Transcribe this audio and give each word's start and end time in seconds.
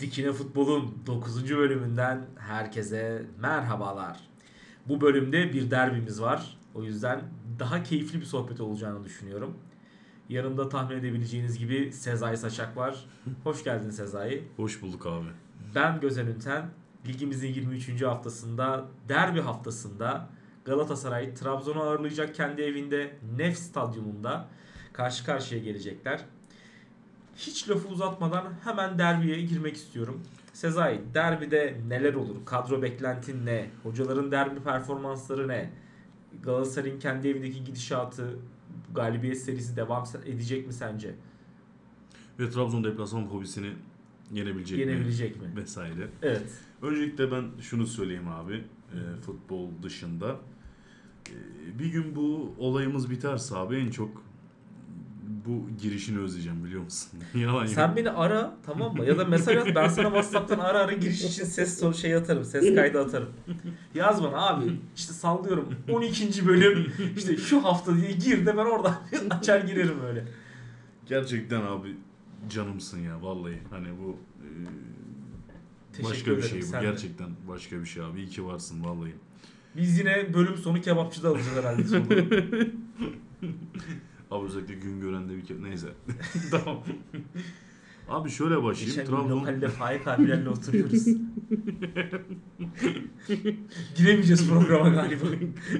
Dikine 0.00 0.32
Futbol'un 0.32 0.94
9. 1.06 1.50
bölümünden 1.56 2.26
herkese 2.38 3.26
merhabalar. 3.40 4.20
Bu 4.88 5.00
bölümde 5.00 5.52
bir 5.52 5.70
derbimiz 5.70 6.22
var. 6.22 6.58
O 6.74 6.82
yüzden 6.82 7.20
daha 7.58 7.82
keyifli 7.82 8.20
bir 8.20 8.24
sohbet 8.24 8.60
olacağını 8.60 9.04
düşünüyorum. 9.04 9.54
Yanımda 10.28 10.68
tahmin 10.68 10.96
edebileceğiniz 10.96 11.58
gibi 11.58 11.92
Sezai 11.92 12.36
Saçak 12.36 12.76
var. 12.76 13.04
Hoş 13.44 13.64
geldin 13.64 13.90
Sezai. 13.90 14.44
Hoş 14.56 14.82
bulduk 14.82 15.06
abi. 15.06 15.28
Ben 15.74 16.00
Gözen 16.00 16.26
Ünten. 16.26 16.70
Ligimizin 17.06 17.48
23. 17.48 18.02
haftasında, 18.02 18.84
derbi 19.08 19.40
haftasında 19.40 20.28
Galatasaray 20.64 21.34
Trabzon'u 21.34 21.82
ağırlayacak 21.82 22.34
kendi 22.34 22.62
evinde 22.62 23.14
Nef 23.36 23.58
Stadyumunda 23.58 24.48
karşı 24.92 25.24
karşıya 25.24 25.60
gelecekler. 25.60 26.24
Hiç 27.38 27.68
lafı 27.70 27.88
uzatmadan 27.88 28.44
hemen 28.64 28.98
derbiye 28.98 29.42
girmek 29.42 29.76
istiyorum. 29.76 30.20
Sezai, 30.52 31.00
derbide 31.14 31.80
neler 31.88 32.14
olur? 32.14 32.36
Kadro 32.46 32.82
beklentin 32.82 33.46
ne? 33.46 33.70
Hocaların 33.82 34.30
derbi 34.30 34.60
performansları 34.60 35.48
ne? 35.48 35.70
Galatasaray'ın 36.42 36.98
kendi 36.98 37.28
evindeki 37.28 37.64
gidişatı, 37.64 38.38
galibiyet 38.94 39.38
serisi 39.38 39.76
devam 39.76 40.04
edecek 40.26 40.66
mi 40.66 40.72
sence? 40.72 41.14
Ve 42.38 42.50
Trabzon 42.50 42.84
deplasman 42.84 43.22
hobisini 43.22 43.72
yenebilecek, 44.32 44.78
Yenebilecek 44.78 45.42
mi? 45.42 45.56
Vesaire. 45.56 46.08
Evet. 46.22 46.50
Öncelikle 46.82 47.32
ben 47.32 47.44
şunu 47.60 47.86
söyleyeyim 47.86 48.28
abi. 48.28 48.64
E, 48.92 49.20
futbol 49.26 49.68
dışında. 49.82 50.36
E, 51.28 51.34
bir 51.78 51.86
gün 51.86 52.16
bu 52.16 52.54
olayımız 52.58 53.10
biterse 53.10 53.56
abi 53.56 53.76
en 53.76 53.90
çok 53.90 54.22
bu 55.48 55.68
girişini 55.82 56.18
özleyeceğim 56.18 56.64
biliyor 56.64 56.82
musun? 56.82 57.10
Yalan 57.34 57.60
yok. 57.60 57.68
Sen 57.68 57.96
beni 57.96 58.10
ara 58.10 58.56
tamam 58.66 58.96
mı? 58.96 59.04
Ya 59.04 59.18
da 59.18 59.24
mesaj 59.24 59.56
at 59.56 59.74
ben 59.74 59.88
sana 59.88 60.06
WhatsApp'tan 60.06 60.58
ara 60.58 60.78
ara 60.78 60.92
giriş 60.92 61.24
için 61.24 61.44
ses 61.44 61.80
son 61.80 61.92
şey 61.92 62.14
atarım. 62.14 62.44
Ses 62.44 62.74
kaydı 62.74 63.00
atarım. 63.00 63.28
Yaz 63.94 64.22
bana 64.22 64.48
abi 64.48 64.64
işte 64.96 65.12
sallıyorum 65.12 65.74
12. 65.92 66.46
bölüm 66.46 66.92
işte 67.16 67.36
şu 67.36 67.64
hafta 67.64 67.96
diye 67.96 68.12
gir 68.12 68.46
de 68.46 68.56
ben 68.56 68.64
oradan 68.64 68.96
açar 69.30 69.60
girerim 69.60 70.00
öyle. 70.04 70.24
Gerçekten 71.06 71.60
abi 71.60 71.96
canımsın 72.48 72.98
ya 72.98 73.22
vallahi. 73.22 73.58
Hani 73.70 73.88
bu 74.02 74.16
e, 76.00 76.04
başka 76.04 76.36
bir 76.36 76.42
şey 76.42 76.62
bu. 76.62 76.72
de. 76.72 76.78
Gerçekten 76.80 77.28
başka 77.48 77.80
bir 77.80 77.86
şey 77.86 78.02
abi. 78.04 78.20
İyi 78.20 78.28
ki 78.28 78.44
varsın 78.44 78.84
vallahi. 78.84 79.14
Biz 79.76 79.98
yine 79.98 80.34
bölüm 80.34 80.56
sonu 80.56 80.80
kebapçıda 80.80 81.28
alacağız 81.28 81.56
herhalde. 81.56 81.82
Abi 84.30 84.46
özellikle 84.46 84.74
gün 84.74 85.00
görende 85.00 85.36
bir 85.36 85.44
kere 85.44 85.62
neyse. 85.62 85.88
tamam. 86.50 86.82
Abi 88.08 88.30
şöyle 88.30 88.62
başlayayım. 88.62 88.96
Geçen 88.96 89.06
gün 89.06 89.12
Trabzon 89.12 89.40
lokalde 89.40 89.68
Faik 89.68 90.08
abilerle 90.08 90.48
oturuyoruz. 90.48 91.04
Giremeyeceğiz 93.96 94.48
programa 94.48 94.88
galiba. 94.88 95.24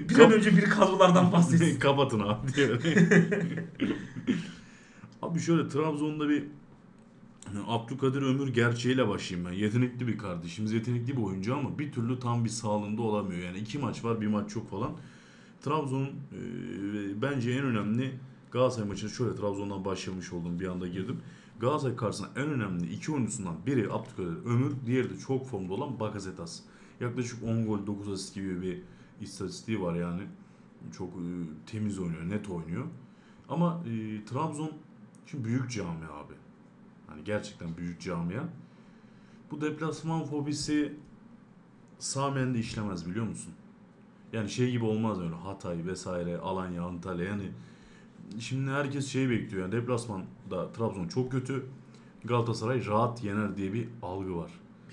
Bir 0.09 0.19
an 0.19 0.33
önce 0.33 0.57
bir 0.57 0.65
kadrolardan 0.65 1.33
bahsetsin. 1.33 1.79
Kapatın 1.81 2.21
abi 2.21 2.55
diyor. 2.55 2.83
abi 5.23 5.41
şöyle 5.41 5.69
Trabzon'da 5.69 6.29
bir 6.29 6.45
Abdülkadir 7.67 8.23
Ömür 8.23 8.49
gerçeğiyle 8.49 9.09
başlayayım 9.09 9.51
ben. 9.51 9.55
Yetenekli 9.55 10.07
bir 10.07 10.19
kardeşimiz, 10.19 10.73
yetenekli 10.73 11.17
bir 11.17 11.23
oyuncu 11.23 11.57
ama 11.57 11.79
bir 11.79 11.93
türlü 11.93 12.19
tam 12.19 12.45
bir 12.45 12.51
sağlığında 12.51 13.03
olamıyor. 13.03 13.41
Yani 13.41 13.59
iki 13.59 13.79
maç 13.79 14.05
var, 14.05 14.21
bir 14.21 14.27
maç 14.27 14.57
yok 14.57 14.71
falan. 14.71 14.93
Trabzon'un 15.63 16.09
e, 16.09 17.23
bence 17.23 17.51
en 17.51 17.65
önemli 17.65 18.13
Galatasaray 18.51 18.89
maçına 18.89 19.11
şöyle 19.11 19.37
Trabzon'dan 19.37 19.85
başlamış 19.85 20.33
oldum 20.33 20.61
bir 20.61 20.69
anda 20.69 20.89
girdim. 20.89 21.21
Galatasaray 21.61 21.97
karşısında 21.97 22.29
en 22.37 22.49
önemli 22.51 22.93
iki 22.93 23.13
oyuncusundan 23.13 23.57
biri 23.67 23.93
Abdülkadir 23.93 24.45
Ömür, 24.45 24.75
diğeri 24.87 25.11
de 25.11 25.19
çok 25.19 25.47
formda 25.47 25.75
olan 25.75 26.01
Bakasetas. 26.01 26.61
Yaklaşık 27.01 27.45
10 27.45 27.67
gol 27.67 27.87
9 27.87 28.09
asist 28.09 28.35
gibi 28.35 28.63
bir 28.63 28.83
istatistiği 29.21 29.83
var 29.83 29.95
yani. 29.95 30.23
Çok 30.93 31.09
e, 31.09 31.25
temiz 31.67 31.99
oynuyor, 31.99 32.29
net 32.29 32.51
oynuyor. 32.51 32.85
Ama 33.49 33.85
e, 33.87 34.25
Trabzon 34.25 34.73
şimdi 35.27 35.45
büyük 35.45 35.71
cami 35.71 36.05
abi. 36.05 36.35
Hani 37.07 37.25
gerçekten 37.25 37.77
büyük 37.77 38.01
camia. 38.01 38.43
Bu 39.51 39.61
deplasman 39.61 40.25
fobisi 40.25 40.97
Samen'de 41.99 42.59
işlemez 42.59 43.07
biliyor 43.07 43.27
musun? 43.27 43.53
Yani 44.33 44.51
şey 44.51 44.71
gibi 44.71 44.85
olmaz 44.85 45.21
öyle 45.21 45.35
Hatay 45.35 45.87
vesaire, 45.87 46.39
Alanya, 46.39 46.85
Antalya 46.85 47.25
yani 47.25 47.51
şimdi 48.39 48.71
herkes 48.71 49.07
şeyi 49.07 49.31
bekliyor 49.31 49.63
yani 49.63 49.73
deplasmanda 49.73 50.73
Trabzon 50.77 51.09
çok 51.09 51.33
kötü 51.33 51.65
Galatasaray 52.25 52.87
rahat 52.87 53.25
yener 53.25 53.57
diye 53.57 53.73
bir 53.73 53.89
algı 54.03 54.37
var. 54.37 54.51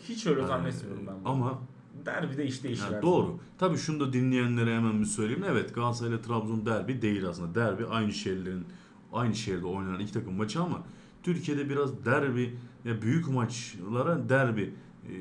Hiç 0.10 0.28
öyle 0.28 0.40
Yani, 0.40 0.48
zannetmiyorum 0.48 1.08
ben. 1.08 1.14
bunu. 1.20 1.30
Ama 1.32 1.60
Derbide 2.06 2.46
iş 2.46 2.64
değişir. 2.64 2.92
yani 2.92 3.02
doğru. 3.02 3.40
Tabii 3.58 3.78
şunu 3.78 4.00
da 4.00 4.14
dinleyenlere 4.14 4.76
hemen 4.76 5.00
bir 5.00 5.06
söyleyeyim. 5.06 5.44
Evet 5.48 5.76
Galatasaray 5.76 6.12
ile 6.14 6.22
Trabzon 6.22 6.66
derbi 6.66 7.02
değil 7.02 7.28
aslında. 7.28 7.56
Derbi 7.56 7.86
aynı 7.86 8.14
şehirlerin 8.14 8.66
aynı 9.14 9.36
şehirde 9.36 9.66
oynanan 9.66 10.00
iki 10.00 10.14
takım 10.14 10.34
maçı 10.34 10.62
ama 10.62 10.84
Türkiye'de 11.24 11.70
biraz 11.70 12.06
derbi 12.06 12.56
ya 12.86 13.02
büyük 13.02 13.28
maçlara 13.28 14.30
derbi 14.30 14.74
e, 15.10 15.14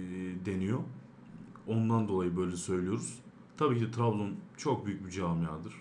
deniyor. 0.46 0.78
Ondan 1.66 2.08
dolayı 2.08 2.36
böyle 2.36 2.56
söylüyoruz. 2.56 3.18
Tabii 3.56 3.78
ki 3.78 3.86
de 3.86 3.90
Trabzon 3.90 4.32
çok 4.56 4.86
büyük 4.86 5.06
bir 5.06 5.10
camiadır. 5.10 5.72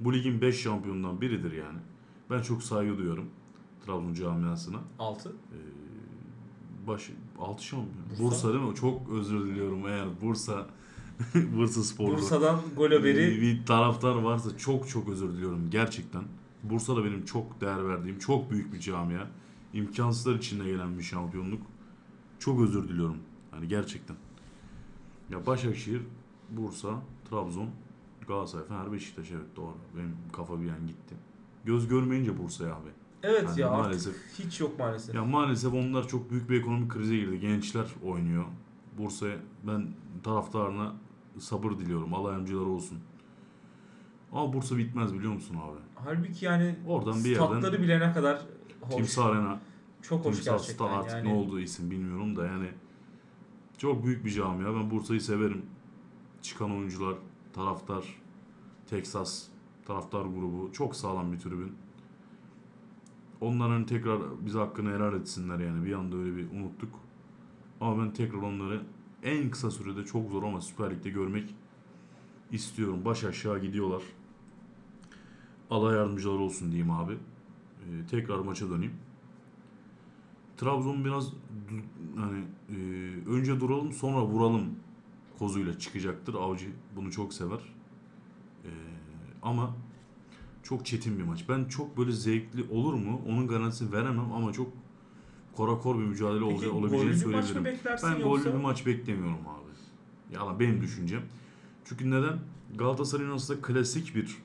Bu 0.00 0.14
ligin 0.14 0.40
5 0.40 0.62
şampiyonundan 0.62 1.20
biridir 1.20 1.52
yani. 1.52 1.78
Ben 2.30 2.42
çok 2.42 2.62
saygı 2.62 2.98
duyuyorum 2.98 3.24
Trabzon 3.86 4.14
camiasına. 4.14 4.78
6. 4.98 5.28
Ee, 5.28 6.86
baş 6.86 7.10
6 7.38 7.64
şampiyon. 7.64 8.06
Bursa. 8.10 8.22
Bursa. 8.24 8.52
değil 8.52 8.64
mi? 8.64 8.74
Çok 8.74 9.10
özür 9.10 9.46
diliyorum 9.46 9.86
eğer 9.88 10.06
Bursa 10.22 10.66
Bursa 11.56 11.82
Spor'da 11.82 12.12
Bursa'dan 12.12 12.60
gol 12.76 12.90
haberi. 12.90 13.40
bir 13.40 13.66
taraftar 13.66 14.14
varsa 14.14 14.58
çok 14.58 14.88
çok 14.88 15.08
özür 15.08 15.28
diliyorum 15.32 15.70
gerçekten. 15.70 16.22
Bursa 16.62 16.96
da 16.96 17.04
benim 17.04 17.24
çok 17.24 17.60
değer 17.60 17.88
verdiğim 17.88 18.18
çok 18.18 18.50
büyük 18.50 18.72
bir 18.72 18.80
camia. 18.80 19.26
İmkansızlar 19.72 20.34
içinde 20.34 20.64
gelen 20.64 20.98
bir 20.98 21.02
şampiyonluk. 21.02 21.62
Çok 22.38 22.60
özür 22.60 22.88
diliyorum. 22.88 23.16
Hani 23.50 23.68
gerçekten. 23.68 24.16
Ya 25.30 25.46
Başakşehir, 25.46 26.02
Bursa, 26.50 27.02
Trabzon, 27.30 27.68
Galatasaray, 28.28 28.66
Fener, 28.66 28.92
Beşiktaş 28.92 29.30
evet 29.30 29.56
doğru. 29.56 29.74
Benim 29.96 30.16
kafa 30.32 30.60
bir 30.60 30.70
an 30.70 30.86
gitti. 30.86 31.14
Göz 31.64 31.88
görmeyince 31.88 32.38
Bursa'ya 32.38 32.74
abi. 32.74 32.88
Evet 33.22 33.44
Yani 33.48 33.60
ya 33.60 33.70
maalesef. 33.70 34.14
artık 34.14 34.38
hiç 34.38 34.60
yok 34.60 34.78
maalesef. 34.78 35.14
Ya 35.14 35.24
maalesef 35.24 35.74
onlar 35.74 36.08
çok 36.08 36.30
büyük 36.30 36.50
bir 36.50 36.60
ekonomik 36.60 36.90
krize 36.90 37.16
girdi. 37.16 37.40
Gençler 37.40 37.86
oynuyor. 38.04 38.44
Bursa'ya 38.98 39.36
ben 39.66 39.88
taraftarına 40.22 40.94
sabır 41.38 41.70
diliyorum. 41.70 42.14
Allah 42.14 42.30
yardımcıları 42.32 42.66
olsun. 42.68 42.98
Ama 44.32 44.52
Bursa 44.52 44.76
bitmez 44.76 45.14
biliyor 45.14 45.32
musun 45.32 45.56
abi? 45.56 45.78
Halbuki 45.94 46.44
yani 46.44 46.76
Oradan 46.86 47.24
bir 47.24 47.30
yerden 47.30 47.44
statları 47.46 47.82
bilene 47.82 48.12
kadar 48.12 48.40
hoş. 48.80 48.94
Timsah 48.94 49.26
Arena, 49.26 49.60
çok 50.02 50.24
hoş 50.24 50.34
Timsah 50.36 50.52
gerçekten. 50.52 50.74
Star 50.86 50.98
artık 50.98 51.12
yani. 51.12 51.28
ne 51.28 51.34
olduğu 51.34 51.60
isim 51.60 51.90
bilmiyorum 51.90 52.36
da 52.36 52.46
yani 52.46 52.68
çok 53.78 54.04
büyük 54.04 54.24
bir 54.24 54.30
camia. 54.30 54.74
Ben 54.74 54.90
Bursa'yı 54.90 55.20
severim. 55.20 55.62
Çıkan 56.42 56.70
oyuncular, 56.70 57.14
taraftar, 57.56 58.04
Texas 58.86 59.48
taraftar 59.86 60.22
grubu 60.22 60.72
çok 60.72 60.96
sağlam 60.96 61.32
bir 61.32 61.38
tribün. 61.38 61.72
Onların 63.40 63.86
tekrar 63.86 64.46
bize 64.46 64.58
hakkını 64.58 64.94
helal 64.94 65.14
etsinler 65.14 65.58
yani. 65.58 65.84
Bir 65.84 65.92
anda 65.92 66.16
öyle 66.16 66.36
bir 66.36 66.50
unuttuk. 66.50 66.94
Ama 67.80 68.02
ben 68.02 68.12
tekrar 68.12 68.38
onları 68.38 68.82
en 69.22 69.50
kısa 69.50 69.70
sürede 69.70 70.04
çok 70.04 70.30
zor 70.30 70.42
ama 70.42 70.60
Süper 70.60 70.90
Lig'de 70.90 71.10
görmek 71.10 71.54
istiyorum. 72.52 73.04
Baş 73.04 73.24
aşağı 73.24 73.58
gidiyorlar. 73.58 74.02
Allah 75.70 75.96
yardımcıları 75.96 76.38
olsun 76.38 76.72
diyeyim 76.72 76.90
abi. 76.90 77.12
Ee, 77.12 78.06
tekrar 78.10 78.38
maça 78.38 78.70
döneyim. 78.70 78.94
Trabzon 80.56 81.04
biraz 81.04 81.32
hani 82.16 82.44
e, 82.68 82.78
önce 83.26 83.60
duralım 83.60 83.92
sonra 83.92 84.26
vuralım 84.26 84.76
kozuyla 85.38 85.78
çıkacaktır. 85.78 86.34
Avcı 86.34 86.66
bunu 86.96 87.12
çok 87.12 87.34
sever. 87.34 87.58
Ee, 88.64 88.68
ama 89.42 89.76
çok 90.62 90.86
çetin 90.86 91.18
bir 91.18 91.22
maç. 91.24 91.44
Ben 91.48 91.64
çok 91.64 91.98
böyle 91.98 92.12
zevkli 92.12 92.64
olur 92.70 92.94
mu? 92.94 93.22
Onun 93.28 93.48
garantisini 93.48 93.92
veremem 93.92 94.32
ama 94.32 94.52
çok 94.52 94.68
korakor 95.56 95.98
bir 95.98 96.04
mücadele 96.04 96.40
Peki, 96.40 96.54
olacak, 96.54 96.72
olabileceğini 96.74 97.16
söyleyebilirim. 97.16 97.64
Ben 97.84 97.90
yoksa? 97.90 98.18
gollü 98.18 98.44
bir 98.44 98.62
maç 98.62 98.86
beklemiyorum 98.86 99.48
abi. 99.48 99.66
Yalan 100.34 100.60
benim 100.60 100.80
düşüncem. 100.82 101.22
Çünkü 101.84 102.10
neden? 102.10 102.38
Galatasaray'ın 102.74 103.30
aslında 103.30 103.62
klasik 103.62 104.14
bir 104.14 104.36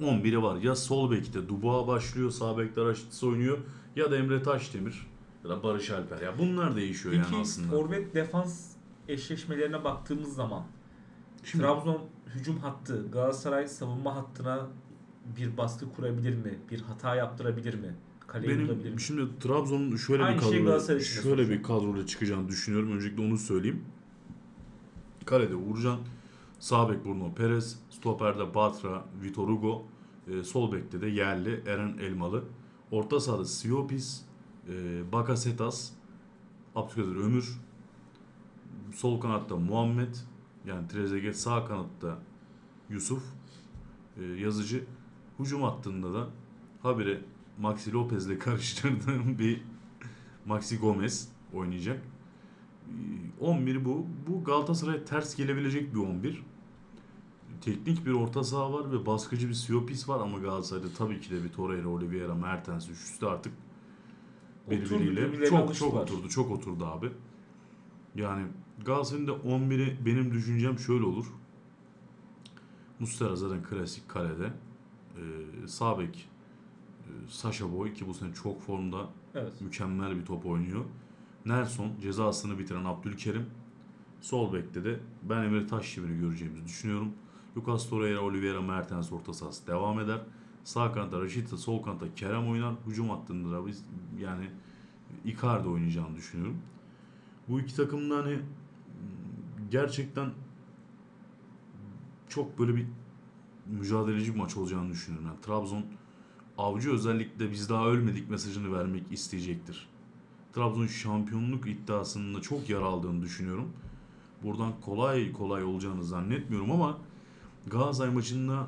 11'i 0.00 0.42
var. 0.42 0.56
Ya 0.56 0.76
sol 0.76 1.10
bekte 1.10 1.48
Dubois 1.48 1.86
başlıyor, 1.86 2.30
sağ 2.30 2.58
bekte 2.58 2.84
Raşit'si 2.84 3.26
oynuyor 3.26 3.58
ya 3.96 4.10
da 4.10 4.16
Emre 4.16 4.42
Taşdemir 4.42 5.06
ya 5.44 5.50
da 5.50 5.62
Barış 5.62 5.90
Alper. 5.90 6.20
Ya 6.20 6.38
bunlar 6.38 6.76
değişiyor 6.76 7.14
Peki 7.14 7.34
yani 7.34 7.42
aslında. 7.42 7.70
forvet 7.70 8.14
defans 8.14 8.73
eşleşmelerine 9.08 9.84
baktığımız 9.84 10.34
zaman 10.34 10.62
Şimdi 11.44 11.64
Trabzon 11.64 12.02
hücum 12.26 12.58
hattı 12.58 13.06
Galatasaray 13.12 13.68
savunma 13.68 14.16
hattına 14.16 14.66
bir 15.36 15.56
baskı 15.56 15.92
kurabilir 15.92 16.34
mi? 16.34 16.58
Bir 16.70 16.80
hata 16.80 17.14
yaptırabilir 17.14 17.74
mi? 17.74 17.94
Kaleyi 18.26 18.58
bulabilir 18.58 18.84
Benim 18.84 18.94
mi? 18.94 19.00
şimdi 19.00 19.38
Trabzon'un 19.40 19.96
şöyle 19.96 20.22
Aynı 20.22 20.36
bir 20.36 20.42
şeyi 20.42 20.64
kadroyla 20.64 21.00
şöyle 21.00 21.48
bir 21.48 21.62
kadroyla 21.62 22.06
çıkacağını 22.06 22.48
düşünüyorum. 22.48 22.92
Öncelikle 22.92 23.22
onu 23.22 23.38
söyleyeyim. 23.38 23.84
Kalede 25.24 25.56
Uğurcan, 25.56 25.98
sağ 26.58 26.90
bek 26.90 27.04
Bruno 27.04 27.34
Perez, 27.34 27.78
stoperde 27.90 28.54
Batra, 28.54 29.04
Vitor 29.22 29.48
Hugo, 29.48 29.86
e, 30.28 30.44
sol 30.44 30.72
bekte 30.72 31.00
de 31.00 31.06
yerli 31.06 31.62
Eren 31.66 31.98
Elmalı. 31.98 32.44
Orta 32.90 33.20
sahada 33.20 33.44
Siopis, 33.44 34.22
e, 34.68 35.02
Bakasetas, 35.12 35.90
Abdülkadir 36.74 37.16
Ömür, 37.16 37.60
sol 38.94 39.20
kanatta 39.20 39.56
Muhammed, 39.56 40.14
yani 40.66 40.88
Trezeguet 40.88 41.36
sağ 41.36 41.64
kanatta 41.64 42.18
Yusuf, 42.90 43.22
e, 44.16 44.24
yazıcı. 44.24 44.84
Hücum 45.38 45.62
hattında 45.62 46.14
da 46.14 46.28
habire 46.82 47.20
Maxi 47.60 47.92
Lopez'le 47.92 48.38
karıştırdığım 48.40 49.38
bir 49.38 49.62
Maxi 50.46 50.78
Gomez 50.78 51.28
oynayacak. 51.54 52.02
Ee, 53.40 53.44
11 53.44 53.84
bu. 53.84 54.06
Bu 54.28 54.44
Galatasaray'a 54.44 55.04
ters 55.04 55.36
gelebilecek 55.36 55.94
bir 55.94 55.98
11. 55.98 56.42
Teknik 57.60 58.06
bir 58.06 58.12
orta 58.12 58.44
saha 58.44 58.72
var 58.72 58.92
ve 58.92 59.06
baskıcı 59.06 59.48
bir 59.48 59.54
Siopis 59.54 60.08
var 60.08 60.20
ama 60.20 60.38
Galatasaray'da 60.38 60.88
tabii 60.98 61.20
ki 61.20 61.30
de 61.30 61.44
bir 61.44 61.48
Torreira, 61.48 61.88
Oliveira, 61.88 62.34
Mertens 62.34 62.84
üçlüsü 62.88 63.26
artık 63.26 63.52
Oturdu, 64.66 64.80
birbiriyle 64.80 65.22
birbirlerine 65.22 65.48
çok 65.48 65.74
çok 65.74 65.94
oturdu. 65.94 66.28
Çok 66.28 66.50
oturdu 66.50 66.86
abi. 66.86 67.12
Yani 68.14 68.46
Galatasaray'ın 68.84 69.26
da 69.26 69.32
11'i 69.32 70.06
benim 70.06 70.32
düşüncem 70.32 70.78
şöyle 70.78 71.04
olur. 71.04 71.26
Mustera 73.00 73.36
zaten 73.36 73.62
klasik 73.62 74.08
kalede. 74.08 74.52
Ee, 75.16 75.68
sağ 75.68 75.98
bek 75.98 76.28
e, 77.00 77.10
Sasha 77.28 77.72
Boy 77.72 77.92
ki 77.94 78.06
bu 78.08 78.14
sene 78.14 78.34
çok 78.34 78.62
formda 78.62 79.08
Evet. 79.34 79.60
mükemmel 79.60 80.16
bir 80.16 80.24
top 80.26 80.46
oynuyor. 80.46 80.84
Nelson 81.46 81.92
cezasını 82.02 82.58
bitiren 82.58 82.84
Abdülkerim. 82.84 83.46
Sol 84.20 84.52
bekte 84.52 84.84
de 84.84 85.00
ben 85.22 85.42
Emre 85.42 85.66
Taşdemir'i 85.66 86.20
göreceğimizi 86.20 86.64
düşünüyorum. 86.64 87.12
Lucas 87.56 87.88
Torreira, 87.88 88.20
Oliveira, 88.20 88.62
Mertens 88.62 89.12
orta 89.12 89.32
sahası 89.32 89.66
devam 89.66 90.00
eder. 90.00 90.20
Sağ 90.64 90.92
kanatta 90.92 91.20
Raşit'e, 91.20 91.56
sol 91.56 91.82
kanatta 91.82 92.14
Kerem 92.14 92.48
oynar. 92.48 92.74
Hücum 92.86 93.10
hattında 93.10 93.56
da 93.56 93.66
biz 93.66 93.84
yani 94.20 94.50
Icardi 95.24 95.68
oynayacağını 95.68 96.16
düşünüyorum. 96.16 96.56
Bu 97.48 97.60
iki 97.60 97.76
takımda 97.76 98.16
hani 98.16 98.38
gerçekten 99.74 100.30
çok 102.28 102.58
böyle 102.58 102.76
bir 102.76 102.86
mücadeleci 103.66 104.34
bir 104.34 104.38
maç 104.38 104.56
olacağını 104.56 104.90
düşünüyorum. 104.90 105.28
Yani 105.28 105.40
Trabzon 105.40 105.84
avcı 106.58 106.92
özellikle 106.92 107.50
biz 107.50 107.70
daha 107.70 107.86
ölmedik 107.86 108.30
mesajını 108.30 108.76
vermek 108.78 109.12
isteyecektir. 109.12 109.88
Trabzon 110.52 110.86
şampiyonluk 110.86 111.66
iddiasında 111.66 112.40
çok 112.40 112.70
yer 112.70 112.80
aldığını 112.80 113.22
düşünüyorum. 113.22 113.72
Buradan 114.42 114.72
kolay 114.80 115.32
kolay 115.32 115.64
olacağını 115.64 116.04
zannetmiyorum 116.04 116.70
ama 116.70 116.98
Galatasaray 117.66 118.14
maçında 118.14 118.66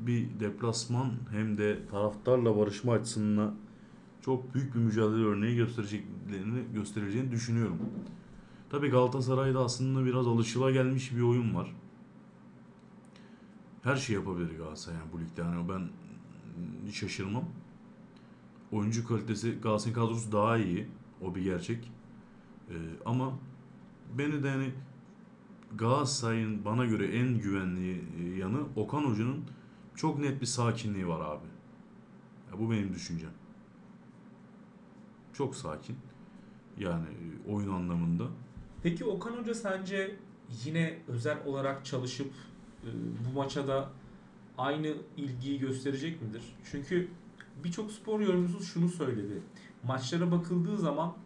bir 0.00 0.40
deplasman 0.40 1.12
hem 1.30 1.58
de 1.58 1.86
taraftarla 1.90 2.56
barışma 2.56 2.92
açısından 2.92 3.54
çok 4.20 4.54
büyük 4.54 4.74
bir 4.74 4.80
mücadele 4.80 5.24
örneği 5.24 5.56
göstereceklerini 5.56 6.72
göstereceğini 6.74 7.30
düşünüyorum. 7.30 7.78
Tabii 8.76 8.88
Galatasaray'da 8.88 9.60
aslında 9.60 10.04
biraz 10.04 10.26
alışılagelmiş 10.26 11.16
bir 11.16 11.22
oyun 11.22 11.54
var. 11.54 11.74
Her 13.82 13.96
şey 13.96 14.16
yapabilir 14.16 14.58
Galatasaray 14.58 14.98
yani 14.98 15.12
bu 15.12 15.20
ligde. 15.20 15.40
Yani 15.40 15.68
ben 15.68 15.88
hiç 16.86 16.96
şaşırmam. 16.96 17.44
Oyuncu 18.72 19.08
kalitesi 19.08 19.60
Galatasaray 19.60 19.94
kadrosu 19.94 20.32
daha 20.32 20.56
iyi. 20.58 20.88
O 21.20 21.34
bir 21.34 21.42
gerçek. 21.42 21.92
Ee, 22.70 22.74
ama 23.04 23.32
beni 24.18 24.42
de 24.42 24.50
hani 24.50 24.70
Galatasaray'ın 25.74 26.64
bana 26.64 26.84
göre 26.84 27.06
en 27.06 27.38
güvenli 27.38 28.04
e, 28.20 28.38
yanı 28.38 28.60
Okan 28.76 29.04
Hoca'nın 29.04 29.44
çok 29.94 30.18
net 30.18 30.40
bir 30.40 30.46
sakinliği 30.46 31.08
var 31.08 31.20
abi. 31.20 31.46
Ya 32.52 32.58
bu 32.58 32.70
benim 32.70 32.94
düşüncem. 32.94 33.32
Çok 35.32 35.56
sakin. 35.56 35.96
Yani 36.78 37.06
e, 37.06 37.50
oyun 37.50 37.72
anlamında. 37.72 38.24
Peki 38.86 39.04
Okan 39.04 39.32
Hoca 39.32 39.54
sence 39.54 40.16
yine 40.64 40.98
özel 41.08 41.38
olarak 41.46 41.84
çalışıp 41.84 42.30
e, 42.84 42.88
bu 43.24 43.38
maça 43.38 43.68
da 43.68 43.90
aynı 44.58 44.94
ilgiyi 45.16 45.58
gösterecek 45.58 46.22
midir? 46.22 46.42
Çünkü 46.70 47.08
birçok 47.64 47.92
spor 47.92 48.20
yorumcusu 48.20 48.64
şunu 48.64 48.88
söyledi. 48.88 49.42
Maçlara 49.82 50.32
bakıldığı 50.32 50.76
zaman 50.76 51.16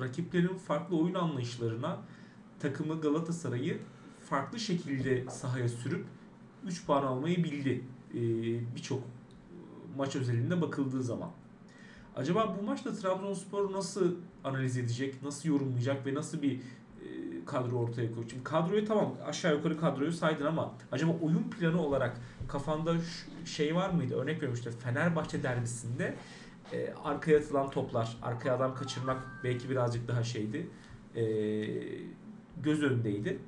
rakiplerin 0.00 0.56
farklı 0.56 0.96
oyun 0.96 1.14
anlayışlarına 1.14 1.98
takımı 2.60 3.00
Galatasaray'ı 3.00 3.78
farklı 4.28 4.58
şekilde 4.58 5.30
sahaya 5.30 5.68
sürüp 5.68 6.06
3 6.66 6.86
puan 6.86 7.02
almayı 7.02 7.44
bildi. 7.44 7.84
E, 8.14 8.20
birçok 8.76 9.02
maç 9.96 10.16
özelinde 10.16 10.60
bakıldığı 10.60 11.02
zaman. 11.02 11.30
Acaba 12.16 12.56
bu 12.60 12.66
maçta 12.66 12.94
Trabzonspor 12.94 13.72
nasıl 13.72 14.14
analiz 14.44 14.76
edecek, 14.76 15.22
nasıl 15.22 15.48
yorumlayacak 15.48 16.06
ve 16.06 16.14
nasıl 16.14 16.42
bir 16.42 16.60
kadro 17.52 17.76
ortaya 17.76 18.12
koyacak? 18.12 18.30
Şimdi 18.30 18.44
kadroyu 18.44 18.84
tamam 18.84 19.14
aşağı 19.26 19.54
yukarı 19.56 19.80
kadroyu 19.80 20.12
saydın 20.12 20.46
ama 20.46 20.74
acaba 20.92 21.12
oyun 21.22 21.42
planı 21.42 21.82
olarak 21.82 22.20
kafanda 22.48 22.94
şey 23.44 23.74
var 23.74 23.90
mıydı? 23.90 24.14
Örnek 24.14 24.36
veriyorum 24.36 24.54
işte 24.54 24.70
Fenerbahçe 24.70 25.42
derbisinde 25.42 26.14
e, 26.72 26.94
arkaya 27.04 27.38
atılan 27.38 27.70
toplar, 27.70 28.16
arkaya 28.22 28.56
adam 28.56 28.74
kaçırmak 28.74 29.40
belki 29.44 29.70
birazcık 29.70 30.08
daha 30.08 30.24
şeydi. 30.24 30.70
E, 31.16 31.24
göz 32.62 32.82
önündeydi. 32.82 33.38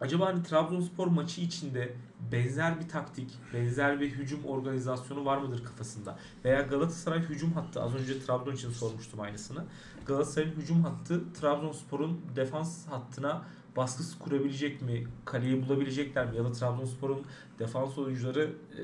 Acaba 0.00 0.26
hani 0.26 0.42
Trabzonspor 0.42 1.06
maçı 1.06 1.40
içinde 1.40 1.92
benzer 2.32 2.80
bir 2.80 2.88
taktik, 2.88 3.30
benzer 3.54 4.00
bir 4.00 4.10
hücum 4.10 4.44
organizasyonu 4.44 5.24
var 5.24 5.38
mıdır 5.38 5.64
kafasında? 5.64 6.18
Veya 6.44 6.62
Galatasaray 6.62 7.20
hücum 7.20 7.52
hattı, 7.52 7.82
az 7.82 7.94
önce 7.94 8.20
Trabzon 8.20 8.52
için 8.52 8.70
sormuştum 8.70 9.20
aynısını. 9.20 9.64
Galatasaray'ın 10.06 10.56
hücum 10.56 10.82
hattı 10.82 11.20
Trabzonspor'un 11.40 12.20
defans 12.36 12.86
hattına 12.86 13.42
baskısı 13.76 14.18
kurabilecek 14.18 14.82
mi? 14.82 15.06
Kaleyi 15.24 15.68
bulabilecekler 15.68 16.30
mi? 16.30 16.36
Ya 16.36 16.44
da 16.44 16.52
Trabzonspor'un 16.52 17.22
defans 17.58 17.98
oyuncuları 17.98 18.52
e, 18.78 18.82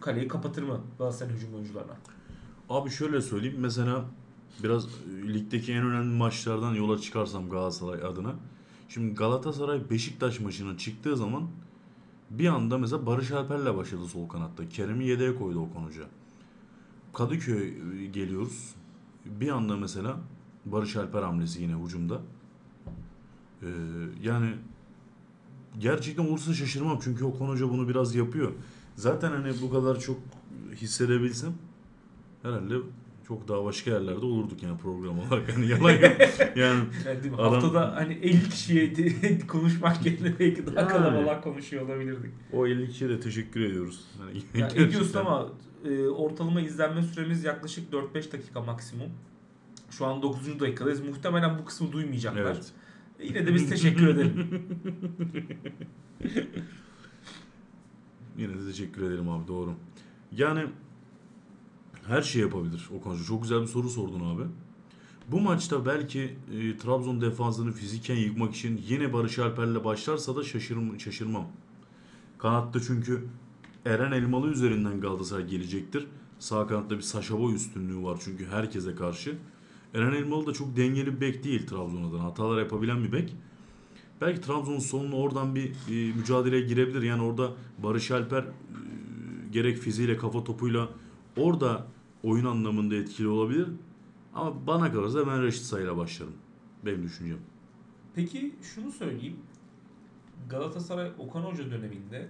kaleyi 0.00 0.28
kapatır 0.28 0.62
mı 0.62 0.80
Galatasaray'ın 0.98 1.36
hücum 1.36 1.54
oyuncularına? 1.54 1.96
Abi 2.70 2.90
şöyle 2.90 3.20
söyleyeyim. 3.20 3.56
Mesela 3.60 4.04
biraz 4.62 4.84
e, 4.84 5.34
ligdeki 5.34 5.72
en 5.72 5.86
önemli 5.86 6.16
maçlardan 6.16 6.74
yola 6.74 6.98
çıkarsam 6.98 7.50
Galatasaray 7.50 8.02
adına. 8.02 8.34
Şimdi 8.88 9.14
Galatasaray 9.14 9.90
Beşiktaş 9.90 10.40
maçına 10.40 10.78
çıktığı 10.78 11.16
zaman 11.16 11.48
bir 12.30 12.48
anda 12.48 12.78
mesela 12.78 13.06
Barış 13.06 13.30
Alper'le 13.30 13.76
başladı 13.76 14.06
sol 14.06 14.28
kanatta. 14.28 14.68
Kerem'i 14.68 15.04
yedeğe 15.04 15.34
koydu 15.34 15.60
o 15.60 15.70
konuca. 15.74 16.02
Kadıköy 17.12 17.68
e, 17.68 18.06
geliyoruz. 18.06 18.74
Bir 19.24 19.48
anda 19.48 19.76
mesela 19.76 20.16
Barış 20.64 20.96
Alper 20.96 21.22
hamlesi 21.22 21.62
yine 21.62 21.74
hücumda. 21.84 22.20
Ee, 23.62 23.66
yani 24.22 24.54
gerçekten 25.78 26.26
olursa 26.26 26.54
şaşırmam 26.54 26.98
çünkü 27.02 27.24
o 27.24 27.38
konuca 27.38 27.70
bunu 27.70 27.88
biraz 27.88 28.14
yapıyor. 28.14 28.52
Zaten 28.96 29.30
hani 29.30 29.52
bu 29.62 29.70
kadar 29.70 30.00
çok 30.00 30.18
hissedebilsem 30.74 31.52
herhalde 32.42 32.74
çok 33.28 33.48
daha 33.48 33.64
başka 33.64 33.90
yerlerde 33.90 34.26
olurduk 34.26 34.62
yani 34.62 34.78
program 34.78 35.18
olarak. 35.18 35.56
Hani 35.56 35.66
yalan 35.66 35.90
yok. 35.90 36.02
yani 36.40 36.50
Yani? 36.56 36.84
Adam- 37.38 37.52
Haftada 37.52 37.96
hani 37.96 38.12
50 38.14 38.48
kişiye 38.48 38.92
konuşmak 39.48 40.06
yerine 40.06 40.38
belki 40.38 40.66
daha 40.66 40.80
Yani. 40.80 40.88
kalabalık 40.88 41.44
konuşuyor 41.44 41.86
olabilirdik. 41.88 42.30
o 42.52 42.66
50 42.66 42.88
kişiye 42.88 43.10
de 43.10 43.20
teşekkür 43.20 43.60
ediyoruz. 43.60 44.04
Yani 44.20 44.36
Ya 44.36 44.42
gerçekten. 44.54 44.84
ediyorsun 44.86 45.18
ama 45.18 45.48
e, 45.84 46.06
ortalama 46.08 46.60
izlenme 46.60 47.02
süremiz 47.02 47.44
yaklaşık 47.44 47.92
4-5 47.92 48.32
dakika 48.32 48.60
maksimum. 48.60 49.08
Şu 49.90 50.06
an 50.06 50.22
9. 50.22 50.60
dakikadayız. 50.60 51.00
Muhtemelen 51.00 51.58
bu 51.58 51.64
kısmı 51.64 51.92
duymayacaklar. 51.92 52.42
Evet. 52.42 52.72
Yine 53.22 53.46
de 53.46 53.54
biz 53.54 53.70
teşekkür 53.70 54.08
edelim. 54.08 54.62
Yine 58.38 58.54
de 58.54 58.66
teşekkür 58.66 59.02
ederim 59.02 59.28
abi 59.28 59.48
doğru. 59.48 59.74
Yani 60.32 60.64
her 62.08 62.22
şey 62.22 62.42
yapabilir 62.42 62.88
o 62.98 63.00
konuda. 63.00 63.24
Çok 63.24 63.42
güzel 63.42 63.60
bir 63.60 63.66
soru 63.66 63.90
sordun 63.90 64.34
abi. 64.34 64.42
Bu 65.28 65.40
maçta 65.40 65.86
belki 65.86 66.36
e, 66.52 66.76
Trabzon 66.76 67.20
defansını 67.20 67.72
fiziken 67.72 68.16
yıkmak 68.16 68.54
için 68.54 68.82
yine 68.88 69.12
Barış 69.12 69.38
Alper'le 69.38 69.84
başlarsa 69.84 70.36
da 70.36 70.42
şaşırm 70.42 71.00
şaşırmam. 71.00 71.46
Kanatta 72.38 72.80
çünkü 72.80 73.24
Eren 73.86 74.12
Elmalı 74.12 74.48
üzerinden 74.48 75.00
Galatasaray 75.00 75.46
gelecektir. 75.46 76.06
Sağ 76.38 76.66
kanatta 76.66 76.96
bir 76.96 77.02
Saşa 77.02 77.34
üstünlüğü 77.54 78.02
var 78.02 78.18
çünkü 78.24 78.46
herkese 78.46 78.94
karşı. 78.94 79.38
Eren 79.94 80.12
Elmalı 80.12 80.46
da 80.46 80.52
çok 80.52 80.76
dengeli 80.76 81.16
bir 81.16 81.20
bek 81.20 81.44
değil 81.44 81.66
Trabzon 81.66 82.04
adına. 82.04 82.24
Hatalar 82.24 82.58
yapabilen 82.58 83.04
bir 83.04 83.12
bek. 83.12 83.36
Belki 84.20 84.40
Trabzon'un 84.40 84.78
sonuna 84.78 85.16
oradan 85.16 85.54
bir 85.54 85.70
e, 85.70 86.12
mücadeleye 86.16 86.62
girebilir. 86.62 87.02
Yani 87.02 87.22
orada 87.22 87.52
Barış 87.78 88.10
Alper 88.10 88.42
e, 88.42 88.46
gerek 89.52 89.78
fiziğiyle 89.78 90.16
kafa 90.16 90.44
topuyla 90.44 90.88
orada 91.36 91.86
oyun 92.26 92.44
anlamında 92.44 92.94
etkili 92.94 93.28
olabilir. 93.28 93.68
Ama 94.34 94.66
bana 94.66 94.92
kalırsa 94.92 95.26
ben 95.26 95.42
Reşit 95.42 95.62
Say'la 95.62 95.96
başlarım. 95.96 96.34
Benim 96.84 97.02
düşüncem. 97.02 97.38
Peki 98.14 98.54
şunu 98.62 98.92
söyleyeyim. 98.92 99.36
Galatasaray 100.50 101.12
Okan 101.18 101.42
Hoca 101.42 101.70
döneminde 101.70 102.28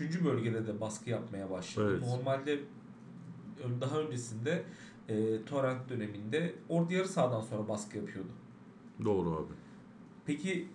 3. 0.00 0.24
bölgede 0.24 0.66
de 0.66 0.80
baskı 0.80 1.10
yapmaya 1.10 1.50
başladı. 1.50 1.90
Evet. 1.90 2.08
Normalde 2.08 2.60
daha 3.80 4.00
öncesinde 4.00 4.64
e, 5.08 5.44
Torrent 5.44 5.88
döneminde 5.88 6.54
orada 6.68 6.94
yarı 6.94 7.08
sahadan 7.08 7.40
sonra 7.40 7.68
baskı 7.68 7.98
yapıyordu. 7.98 8.30
Doğru 9.04 9.30
abi. 9.30 9.52
Peki 10.26 10.68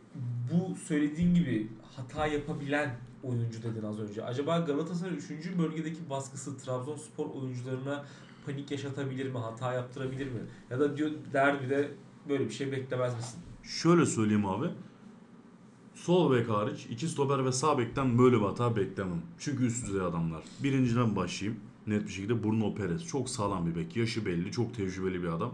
bu 0.52 0.76
söylediğin 0.76 1.36
gibi 1.36 1.68
hata 1.96 2.28
yapabilen 2.28 2.96
oyuncu 3.24 3.64
dedin 3.64 3.84
az 3.84 4.00
önce. 4.00 4.26
Acaba 4.26 4.60
Galatasaray 4.60 5.16
3. 5.16 5.30
bölgedeki 5.58 6.10
baskısı 6.10 6.58
Trabzonspor 6.58 7.26
oyuncularına 7.26 8.06
panik 8.46 8.72
yaşatabilir 8.72 9.32
mi? 9.32 9.38
Hata 9.38 9.74
yaptırabilir 9.74 10.26
mi? 10.26 10.40
Ya 10.70 10.80
da 10.80 10.98
diyor 10.98 11.12
derbide 11.34 11.92
böyle 12.30 12.46
bir 12.46 12.54
şey 12.54 12.72
beklemez 12.72 13.16
misin? 13.16 13.40
Şöyle 13.64 14.06
söyleyeyim 14.06 14.46
abi. 14.46 14.68
Sol 15.96 16.34
bek 16.34 16.50
hariç 16.50 16.88
iki 16.90 17.08
stoper 17.08 17.46
ve 17.46 17.52
sağ 17.52 17.78
bekten 17.78 18.18
böyle 18.20 18.36
bir 18.36 18.46
hata 18.46 18.76
beklemem. 18.76 19.22
Çünkü 19.40 19.66
üst 19.66 19.88
düzey 19.88 20.02
adamlar. 20.02 20.44
Birinciden 20.64 21.16
başlayayım. 21.16 21.60
Net 21.88 22.08
bir 22.08 22.12
şekilde 22.12 22.44
Bruno 22.44 22.76
Perez. 22.76 23.06
Çok 23.08 23.30
sağlam 23.30 23.66
bir 23.66 23.76
bek. 23.76 23.96
Yaşı 23.96 24.26
belli. 24.26 24.52
Çok 24.52 24.74
tecrübeli 24.76 25.24
bir 25.24 25.28
adam. 25.28 25.54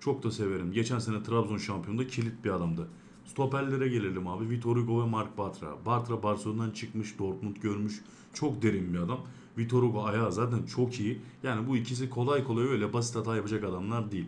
Çok 0.00 0.22
da 0.22 0.30
severim. 0.30 0.72
Geçen 0.72 0.98
sene 0.98 1.22
Trabzon 1.22 1.58
şampiyonunda 1.58 2.06
kilit 2.06 2.44
bir 2.44 2.50
adamdı. 2.50 2.88
Stoperlere 3.26 3.88
gelelim 3.88 4.26
abi. 4.28 4.50
Vitor 4.50 4.76
Hugo 4.76 5.02
ve 5.02 5.06
Mark 5.06 5.38
Bartra. 5.38 5.86
Bartra 5.86 6.22
Barcelona'dan 6.22 6.70
çıkmış. 6.70 7.18
Dortmund 7.18 7.56
görmüş. 7.56 8.04
Çok 8.34 8.62
derin 8.62 8.94
bir 8.94 8.98
adam. 8.98 9.20
Vitor 9.58 9.82
Hugo 9.82 10.04
ayağı 10.04 10.32
zaten 10.32 10.62
çok 10.62 11.00
iyi. 11.00 11.20
Yani 11.42 11.68
bu 11.68 11.76
ikisi 11.76 12.10
kolay 12.10 12.44
kolay 12.44 12.64
öyle 12.64 12.92
basit 12.92 13.16
hata 13.16 13.36
yapacak 13.36 13.64
adamlar 13.64 14.12
değil. 14.12 14.26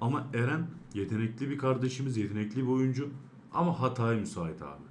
Ama 0.00 0.26
Eren 0.34 0.66
yetenekli 0.94 1.50
bir 1.50 1.58
kardeşimiz, 1.58 2.16
yetenekli 2.16 2.62
bir 2.62 2.68
oyuncu 2.68 3.08
ama 3.52 3.80
hataya 3.80 4.20
müsait 4.20 4.62
abi. 4.62 4.82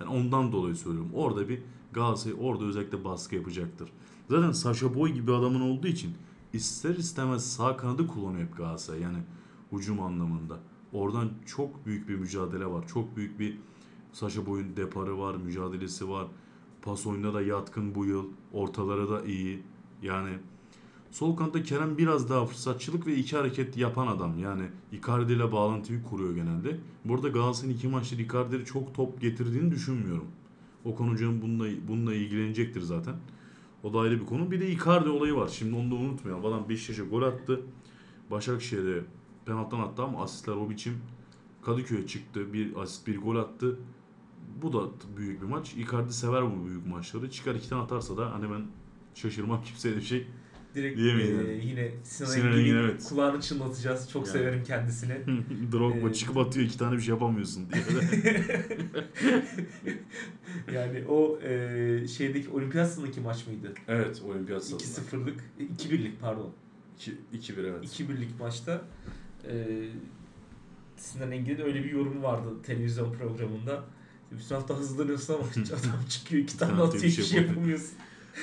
Yani 0.00 0.10
ondan 0.10 0.52
dolayı 0.52 0.76
söylüyorum. 0.76 1.10
Orada 1.14 1.48
bir 1.48 1.62
Galatasaray 1.92 2.36
orada 2.40 2.64
özellikle 2.64 3.04
baskı 3.04 3.34
yapacaktır. 3.34 3.88
Zaten 4.30 4.52
Sasha 4.52 4.94
Boy 4.94 5.12
gibi 5.12 5.32
adamın 5.32 5.60
olduğu 5.60 5.86
için 5.86 6.14
ister 6.52 6.94
istemez 6.94 7.52
sağ 7.52 7.76
kanadı 7.76 8.06
kullanıyor 8.06 8.46
hep 8.46 8.56
Galatasaray. 8.56 9.00
Yani 9.00 9.18
hücum 9.72 10.00
anlamında. 10.00 10.58
Oradan 10.92 11.30
çok 11.46 11.86
büyük 11.86 12.08
bir 12.08 12.14
mücadele 12.16 12.66
var. 12.66 12.86
Çok 12.86 13.16
büyük 13.16 13.38
bir 13.38 13.58
Sasha 14.12 14.46
Boy'un 14.46 14.76
deparı 14.76 15.18
var, 15.18 15.34
mücadelesi 15.34 16.08
var. 16.08 16.26
Pas 16.82 17.06
oyununa 17.06 17.34
da 17.34 17.42
yatkın 17.42 17.94
bu 17.94 18.04
yıl. 18.04 18.24
Ortaları 18.52 19.10
da 19.10 19.24
iyi. 19.24 19.62
Yani 20.02 20.38
Sol 21.12 21.36
kanatta 21.36 21.62
Kerem 21.62 21.98
biraz 21.98 22.30
daha 22.30 22.46
fırsatçılık 22.46 23.06
ve 23.06 23.14
iki 23.14 23.36
hareket 23.36 23.76
yapan 23.76 24.06
adam. 24.06 24.38
Yani 24.38 24.62
Icardi 24.92 25.32
ile 25.32 25.52
bağlantıyı 25.52 26.02
kuruyor 26.02 26.34
genelde. 26.34 26.80
Burada 27.04 27.28
Galatasaray'ın 27.28 27.76
iki 27.76 27.88
maçta 27.88 28.16
Icardi'ye 28.16 28.64
çok 28.64 28.94
top 28.94 29.20
getirdiğini 29.20 29.70
düşünmüyorum. 29.70 30.26
O 30.84 30.94
konucunun 30.94 31.42
bununla, 31.42 31.68
bununla 31.88 32.14
ilgilenecektir 32.14 32.80
zaten. 32.80 33.14
O 33.82 33.92
da 33.92 33.98
ayrı 33.98 34.20
bir 34.20 34.26
konu. 34.26 34.50
Bir 34.50 34.60
de 34.60 34.70
Icardi 34.70 35.08
olayı 35.08 35.34
var. 35.34 35.48
Şimdi 35.48 35.76
onu 35.76 35.90
da 35.90 35.94
unutmayalım. 35.94 36.46
Adam 36.46 36.68
Beşiktaş'a 36.68 37.04
gol 37.04 37.22
attı. 37.22 37.60
Başakşehir'e 38.30 39.04
penaltıdan 39.46 39.80
attı 39.80 40.02
ama 40.02 40.22
asistler 40.22 40.52
o 40.52 40.70
biçim. 40.70 40.98
Kadıköy'e 41.62 42.06
çıktı. 42.06 42.52
Bir 42.52 42.76
asist 42.76 43.06
bir 43.06 43.18
gol 43.18 43.36
attı. 43.36 43.78
Bu 44.62 44.72
da 44.72 44.88
büyük 45.16 45.42
bir 45.42 45.46
maç. 45.46 45.74
Icardi 45.74 46.12
sever 46.12 46.42
bu 46.44 46.66
büyük 46.66 46.86
maçları. 46.86 47.30
Çıkar 47.30 47.54
iki 47.54 47.68
tane 47.68 47.82
atarsa 47.82 48.16
da 48.16 48.32
hani 48.32 48.50
ben 48.50 48.62
şaşırmam 49.14 49.62
kimseye 49.64 49.96
bir 49.96 50.02
şey. 50.02 50.26
Direkt 50.74 51.00
e, 51.00 51.02
yani. 51.02 51.60
yine 51.66 51.90
Sinan, 52.04 52.30
Sinan 52.30 52.46
Engin'in 52.46 52.60
Engin, 52.64 52.76
evet. 52.76 53.04
kulağını 53.08 53.40
çınlatacağız. 53.40 54.10
Çok 54.10 54.26
Yani. 54.26 54.32
severim 54.32 54.64
kendisini. 54.64 55.12
Drogba 55.72 56.08
Ee, 56.08 56.12
çıkıp 56.12 56.36
atıyor 56.36 56.66
iki 56.66 56.78
tane 56.78 56.96
bir 56.96 57.02
şey 57.02 57.12
yapamıyorsun 57.12 57.68
diye. 57.72 57.84
yani 60.74 61.04
o 61.08 61.38
e, 61.40 62.08
şeydeki 62.08 62.48
olimpiyatındaki 62.48 63.20
maç 63.20 63.46
mıydı? 63.46 63.74
evet 63.88 64.22
olimpiyat 64.28 64.62
2-0'lık, 64.62 65.40
2-1'lik 65.78 66.20
pardon. 66.20 66.50
2-1 67.34 67.66
evet. 67.66 68.00
2-1'lik 68.00 68.40
maçta 68.40 68.82
Sinan 70.96 71.32
Engin'in 71.32 71.60
öyle 71.60 71.84
bir 71.84 71.90
yorumu 71.90 72.22
vardı 72.22 72.48
televizyon 72.62 73.12
programında. 73.12 73.84
Bütün 74.32 74.54
hafta 74.54 74.74
hızlanıyorsun 74.74 75.34
ama 75.34 75.44
hiç 75.56 75.70
adam 75.70 76.04
çıkıyor 76.08 76.42
iki 76.42 76.58
tane 76.58 76.82
atıyor 76.82 77.04
bir 77.04 77.08
hiçbir 77.08 77.22
şey 77.22 77.42
yapamıyorsun. 77.42 77.94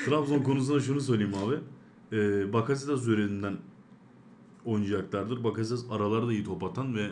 Trabzon 0.05 0.43
konusunda 0.43 0.79
şunu 0.85 1.01
söyleyeyim 1.01 1.33
abi. 1.35 1.55
Ee, 2.11 2.53
Bakasetas 2.53 3.01
üzerinden 3.01 3.57
oynayacaklardır. 4.65 5.43
Bakasetas 5.43 5.85
araları 5.91 6.27
da 6.27 6.33
iyi 6.33 6.43
top 6.43 6.63
atan 6.63 6.95
ve 6.95 7.09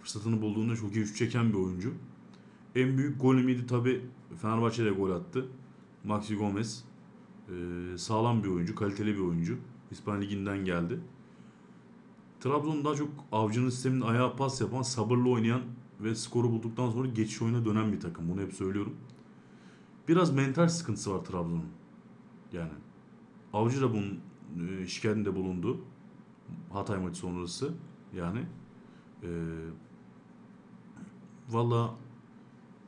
fırsatını 0.00 0.42
bulduğunda 0.42 0.76
çok 0.76 0.96
iyi 0.96 1.06
şut 1.06 1.16
çeken 1.16 1.52
bir 1.52 1.58
oyuncu. 1.58 1.94
En 2.74 2.98
büyük 2.98 3.20
gol 3.20 3.34
ümidi 3.34 3.66
tabi 3.66 4.00
Fenerbahçe'de 4.42 4.90
gol 4.90 5.10
attı. 5.10 5.46
Maxi 6.04 6.36
Gomez. 6.36 6.84
Ee, 7.48 7.98
sağlam 7.98 8.44
bir 8.44 8.48
oyuncu, 8.48 8.74
kaliteli 8.74 9.14
bir 9.14 9.20
oyuncu. 9.20 9.56
İspanya 9.90 10.20
Ligi'nden 10.20 10.64
geldi. 10.64 11.00
Trabzon 12.40 12.84
daha 12.84 12.94
çok 12.94 13.08
avcının 13.32 13.70
sisteminin 13.70 14.00
ayağa 14.00 14.36
pas 14.36 14.60
yapan, 14.60 14.82
sabırlı 14.82 15.30
oynayan 15.30 15.62
ve 16.00 16.14
skoru 16.14 16.50
bulduktan 16.50 16.90
sonra 16.90 17.08
geçiş 17.08 17.42
oyuna 17.42 17.64
dönen 17.64 17.92
bir 17.92 18.00
takım. 18.00 18.28
Bunu 18.28 18.40
hep 18.40 18.52
söylüyorum. 18.54 18.96
Biraz 20.08 20.34
mental 20.34 20.68
sıkıntısı 20.68 21.14
var 21.14 21.24
Trabzon'un. 21.24 21.68
Yani 22.52 22.72
Avcı 23.52 23.82
da 23.82 23.92
bunun 23.92 24.20
e, 24.68 24.86
şikayetinde 24.86 25.36
bulundu. 25.36 25.80
Hatay 26.72 26.98
maçı 26.98 27.18
sonrası. 27.18 27.74
Yani 28.16 28.46
e, 29.22 29.28
valla 31.48 31.94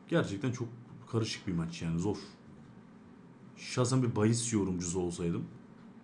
gerçekten 0.08 0.52
çok 0.52 0.68
karışık 1.12 1.46
bir 1.46 1.52
maç 1.52 1.82
yani 1.82 1.98
zor. 1.98 2.16
Şahsen 3.56 4.02
bir 4.02 4.16
bahis 4.16 4.52
yorumcusu 4.52 5.00
olsaydım 5.00 5.44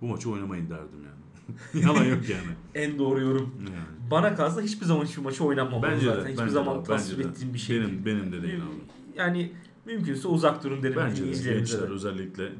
bu 0.00 0.07
maçı 0.07 0.31
oynamayın 0.31 0.71
derdim 0.71 1.05
yani. 1.05 1.25
Yalan 1.75 2.05
yok 2.05 2.29
yani. 2.29 2.43
En 2.75 2.99
doğru 2.99 3.21
yorum. 3.21 3.55
yani. 3.61 4.11
Bana 4.11 4.35
kalsa 4.35 4.61
hiçbir 4.61 4.87
zaman 4.87 5.05
hiçbir 5.05 5.23
maçı 5.23 5.45
oynanmamalı 5.45 5.93
Bence 5.93 6.07
zaten. 6.07 6.25
de. 6.25 6.29
hiçbir 6.29 6.43
bence 6.43 6.53
zaman 6.53 6.81
de, 6.81 6.83
tasvip 6.85 7.21
ettiğim 7.26 7.55
bir 7.55 7.59
şey 7.59 7.81
benim, 7.81 7.91
değil. 7.91 8.05
Benim 8.07 8.33
de 8.33 8.43
değil 8.43 8.57
abi. 8.59 9.19
Yani 9.19 9.53
mümkünse 9.87 10.29
uzak 10.29 10.65
durun 10.65 10.83
derim 10.83 10.97
Bence 10.97 11.25
de 11.25 11.55
gençler 11.55 11.81
de. 11.88 11.93
özellikle 11.93 12.53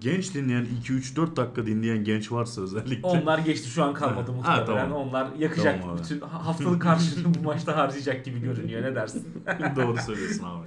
genç 0.00 0.34
dinleyen 0.34 0.66
2-3-4 0.84 1.36
dakika 1.36 1.66
dinleyen 1.66 2.04
genç 2.04 2.32
varsa 2.32 2.62
özellikle 2.62 3.06
Onlar 3.08 3.38
geçti 3.38 3.68
şu 3.68 3.84
an 3.84 3.94
kalmadı 3.94 4.30
Ha, 4.42 4.56
muhtemelen. 4.56 4.66
tamam. 4.88 4.92
Onlar 5.08 5.32
yakacak 5.38 5.80
Tamam 5.80 5.94
abi. 5.96 6.02
bütün 6.02 6.20
haftalık 6.20 6.82
karşılığını 6.82 7.34
bu 7.34 7.42
maçta 7.42 7.76
harcayacak 7.76 8.24
gibi 8.24 8.40
görünüyor. 8.40 8.82
Ne 8.82 8.94
dersin? 8.94 9.28
doğru 9.76 9.96
söylüyorsun 9.98 10.44
abi. 10.44 10.66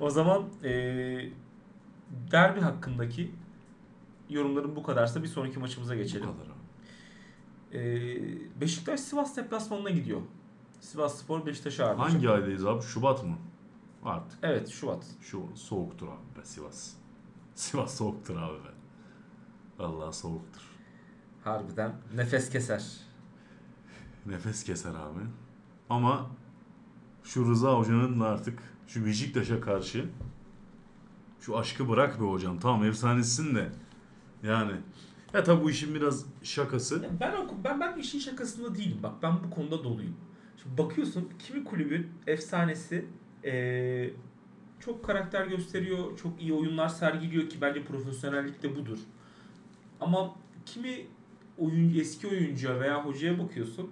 O 0.00 0.10
zaman 0.10 0.42
eee 0.64 1.32
derbi 2.30 2.60
hakkındaki 2.60 3.30
yorumlarım 4.30 4.76
bu 4.76 4.82
kadarsa 4.82 5.22
bir 5.22 5.28
sonraki 5.28 5.58
maçımıza 5.58 5.94
Bu 5.94 5.98
geçelim. 5.98 6.26
kadar 6.26 6.34
abi. 6.44 6.48
Eee 6.48 6.51
Beşiktaş 8.60 9.00
Sivas 9.00 9.36
deplasmanına 9.36 9.90
gidiyor. 9.90 10.20
Sivas 10.80 11.18
Spor 11.18 11.46
Beşiktaş'a 11.46 11.86
ağırlayacak. 11.86 12.14
Hangi 12.14 12.30
aydayız 12.30 12.66
abi? 12.66 12.82
Şubat 12.82 13.24
mı? 13.24 13.36
Artık. 14.04 14.38
Evet 14.42 14.68
Şubat. 14.68 15.06
Şu 15.20 15.48
soğuktur 15.54 16.08
abi 16.08 16.40
be 16.40 16.44
Sivas. 16.44 16.90
Sivas 17.54 17.96
soğuktur 17.96 18.36
abi 18.36 18.64
be. 18.64 18.72
Allah 19.78 20.12
soğuktur. 20.12 20.62
Harbiden 21.44 21.92
nefes 22.14 22.50
keser. 22.50 22.84
Nefes 24.26 24.64
keser 24.64 24.90
abi. 24.90 25.20
Ama 25.90 26.30
şu 27.24 27.50
Rıza 27.50 27.78
Hoca'nın 27.78 28.20
artık 28.20 28.58
şu 28.86 29.06
Beşiktaş'a 29.06 29.60
karşı 29.60 30.08
şu 31.40 31.58
aşkı 31.58 31.88
bırak 31.88 32.20
be 32.20 32.24
hocam. 32.24 32.58
Tamam 32.58 32.84
efsanesin 32.84 33.54
de. 33.54 33.72
Yani. 34.42 34.72
Ya 35.34 35.44
tabi 35.44 35.64
bu 35.64 35.70
işin 35.70 35.94
biraz 35.94 36.26
şakası. 36.42 37.02
Ya 37.02 37.10
Ben 37.20 37.32
o, 37.32 37.46
ben 37.64 37.80
ben 37.80 37.96
işin 37.98 38.18
şakasında 38.18 38.74
değilim. 38.74 38.98
Bak 39.02 39.12
ben 39.22 39.32
bu 39.44 39.50
konuda 39.50 39.84
doluyum. 39.84 40.16
Şimdi 40.62 40.78
bakıyorsun 40.78 41.28
kimi 41.38 41.64
kulübün 41.64 42.08
efsanesi 42.26 43.04
eee, 43.44 44.14
çok 44.80 45.04
karakter 45.04 45.46
gösteriyor, 45.46 46.18
çok 46.18 46.42
iyi 46.42 46.52
oyunlar 46.52 46.88
sergiliyor 46.88 47.48
ki 47.48 47.58
bence 47.60 47.84
profesyonellik 47.84 48.62
de 48.62 48.76
budur. 48.76 48.98
Ama 50.00 50.34
kimi 50.66 51.06
oyun 51.58 51.94
eski 51.98 52.26
oyuncuya 52.28 52.80
veya 52.80 53.04
hocaya 53.04 53.38
bakıyorsun 53.38 53.90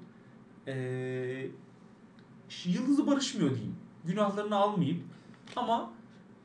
eee, 0.66 1.50
yıldızı 2.64 3.06
barışmıyor 3.06 3.50
diyeyim. 3.54 3.76
Günahlarını 4.04 4.56
almayayım 4.56 5.02
ama 5.56 5.92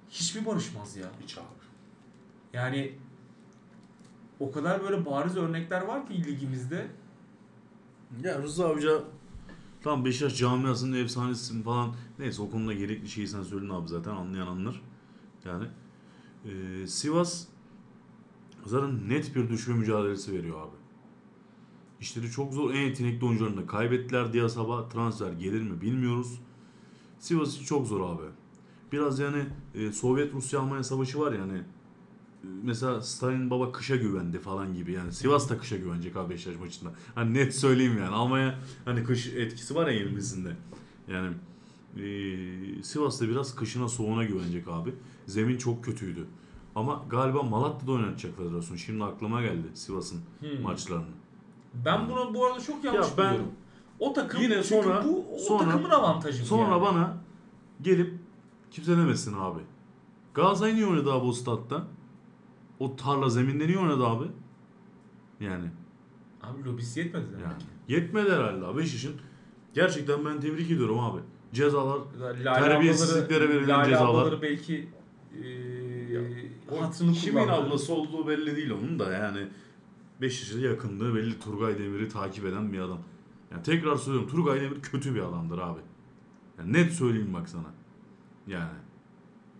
hiçbir 0.09 0.45
barışmaz 0.45 0.97
ya. 0.97 1.07
Hiç 1.23 1.37
abi. 1.37 1.45
Yani 2.53 2.93
o 4.39 4.51
kadar 4.51 4.83
böyle 4.83 5.05
bariz 5.05 5.37
örnekler 5.37 5.81
var 5.81 6.07
ki 6.07 6.23
ligimizde. 6.23 6.87
Ya 8.23 8.41
Rıza 8.41 8.69
Hoca 8.69 9.03
tamam 9.83 10.05
Beşiktaş 10.05 10.37
camiasının 10.37 11.03
efsanesisin 11.03 11.63
falan. 11.63 11.93
Neyse 12.19 12.41
o 12.41 12.49
konuda 12.49 12.73
gerekli 12.73 13.09
şeyi 13.09 13.27
sen 13.27 13.43
söyledin 13.43 13.69
abi 13.69 13.87
zaten 13.87 14.11
anlayan 14.11 14.47
anlar. 14.47 14.81
Yani 15.45 15.65
Ee, 16.45 16.87
Sivas 16.87 17.47
zaten 18.65 19.09
net 19.09 19.35
bir 19.35 19.49
düşme 19.49 19.75
mücadelesi 19.75 20.33
veriyor 20.33 20.61
abi. 20.61 20.75
İşleri 22.01 22.31
çok 22.31 22.53
zor. 22.53 22.73
En 22.73 22.81
yetenekli 22.81 23.25
oyuncularını 23.25 23.57
da 23.61 23.67
kaybettiler 23.67 24.33
diye 24.33 24.49
sabah 24.49 24.89
transfer 24.89 25.31
gelir 25.31 25.61
mi 25.61 25.81
bilmiyoruz. 25.81 26.41
Sivas 27.19 27.55
için 27.55 27.65
çok 27.65 27.87
zor 27.87 28.09
abi. 28.09 28.25
Biraz 28.91 29.19
yani 29.19 29.45
e, 29.75 29.91
Sovyet 29.91 30.33
Rusya 30.33 30.59
Almanya 30.59 30.83
savaşı 30.83 31.19
var 31.19 31.31
yani. 31.31 31.57
E, 31.57 31.63
mesela 32.63 33.01
Stalin 33.01 33.49
baba 33.49 33.71
kışa 33.71 33.95
güvendi 33.95 34.39
falan 34.39 34.73
gibi 34.73 34.91
yani. 34.91 35.11
Sivas 35.11 35.49
da 35.49 35.57
kışa 35.57 35.77
güvenecek 35.77 36.17
abi 36.17 36.33
Beşiktaş 36.33 36.59
maçında. 36.59 36.89
Hani 37.15 37.33
net 37.33 37.55
söyleyeyim 37.55 37.97
yani. 37.97 38.15
Almanya 38.15 38.59
hani 38.85 39.03
kış 39.03 39.27
etkisi 39.27 39.75
var 39.75 39.87
ya 39.87 39.93
elimizde. 39.93 40.55
Yani 41.07 41.33
e, 41.97 42.83
Sivas'ta 42.83 43.29
biraz 43.29 43.55
kışına 43.55 43.87
soğuğuna 43.87 44.23
güvenecek 44.23 44.67
abi. 44.67 44.93
Zemin 45.25 45.57
çok 45.57 45.83
kötüydü. 45.85 46.25
Ama 46.75 47.03
galiba 47.09 47.43
Malatya'da 47.43 47.91
oynatacak 47.91 48.37
federasyon. 48.37 48.77
Şimdi 48.77 49.03
aklıma 49.03 49.41
geldi 49.41 49.67
Sivas'ın 49.73 50.19
Hmm. 50.39 50.61
maçlarını. 50.63 51.05
Ben 51.85 52.09
buna 52.09 52.33
bu 52.33 52.45
arada 52.45 52.59
çok 52.61 52.83
yanlış 52.83 53.07
Ya 53.07 53.17
ben- 53.17 53.25
buluyorum. 53.29 53.51
O 53.99 54.13
takım 54.13 54.41
Yine 54.41 54.63
sonra- 54.63 55.03
bu 55.05 55.25
o 55.35 55.37
sonra- 55.37 55.63
takımın 55.63 55.89
avantajı 55.89 56.45
Sonra 56.45 56.69
yani. 56.71 56.81
bana 56.81 57.17
gelip 57.81 58.13
kimse 58.71 58.97
demesin 58.97 59.33
abi. 59.37 59.59
Galatasaray 60.33 60.75
niye 60.75 60.85
oynadı 60.85 61.11
abi 61.13 61.25
o 61.25 61.31
statta? 61.31 61.87
O 62.79 62.95
tarla 62.95 63.29
zeminde 63.29 63.67
niye 63.67 63.77
oynadı 63.77 64.05
abi? 64.05 64.25
Yani, 65.39 65.65
Abi 66.43 66.65
lobisi 66.65 66.99
yetmedi 66.99 67.25
yani 67.43 67.57
ki. 67.59 67.65
yetmedi 67.87 68.31
herhalde 68.31 68.65
abi. 68.65 68.77
Beşiktaş'ın 68.77 69.15
gerçekten 69.73 70.25
ben 70.25 70.39
tebrik 70.41 70.71
ediyorum 70.71 70.99
abi. 70.99 71.19
Cezalar 71.53 71.99
Lale 72.19 72.43
Terbiyesizliklere 72.43 73.49
verilen 73.49 73.79
Lale 73.79 73.89
cezalar. 73.89 74.41
belki 74.41 74.89
e, 75.43 76.79
hatırını 76.79 77.13
kimin 77.13 77.47
ablası 77.47 77.93
olduğu 77.93 78.27
belli 78.27 78.55
değil 78.55 78.71
onun 78.71 78.99
da 78.99 79.11
yani 79.11 79.47
Beşiktaş'a 80.21 80.59
yakınlığı 80.67 81.15
belli 81.15 81.39
Turgay 81.39 81.79
Demir'i 81.79 82.09
takip 82.09 82.45
eden 82.45 82.73
bir 82.73 82.79
adam. 82.79 82.99
Yani 83.51 83.63
tekrar 83.63 83.95
söylüyorum 83.95 84.29
Turgay 84.31 84.61
Demir 84.61 84.81
kötü 84.81 85.15
bir 85.15 85.19
adamdır 85.19 85.57
abi. 85.57 85.79
Yani 86.59 86.73
net 86.73 86.91
söyleyeyim 86.93 87.33
bak 87.33 87.49
sana. 87.49 87.67
Yani. 88.47 88.84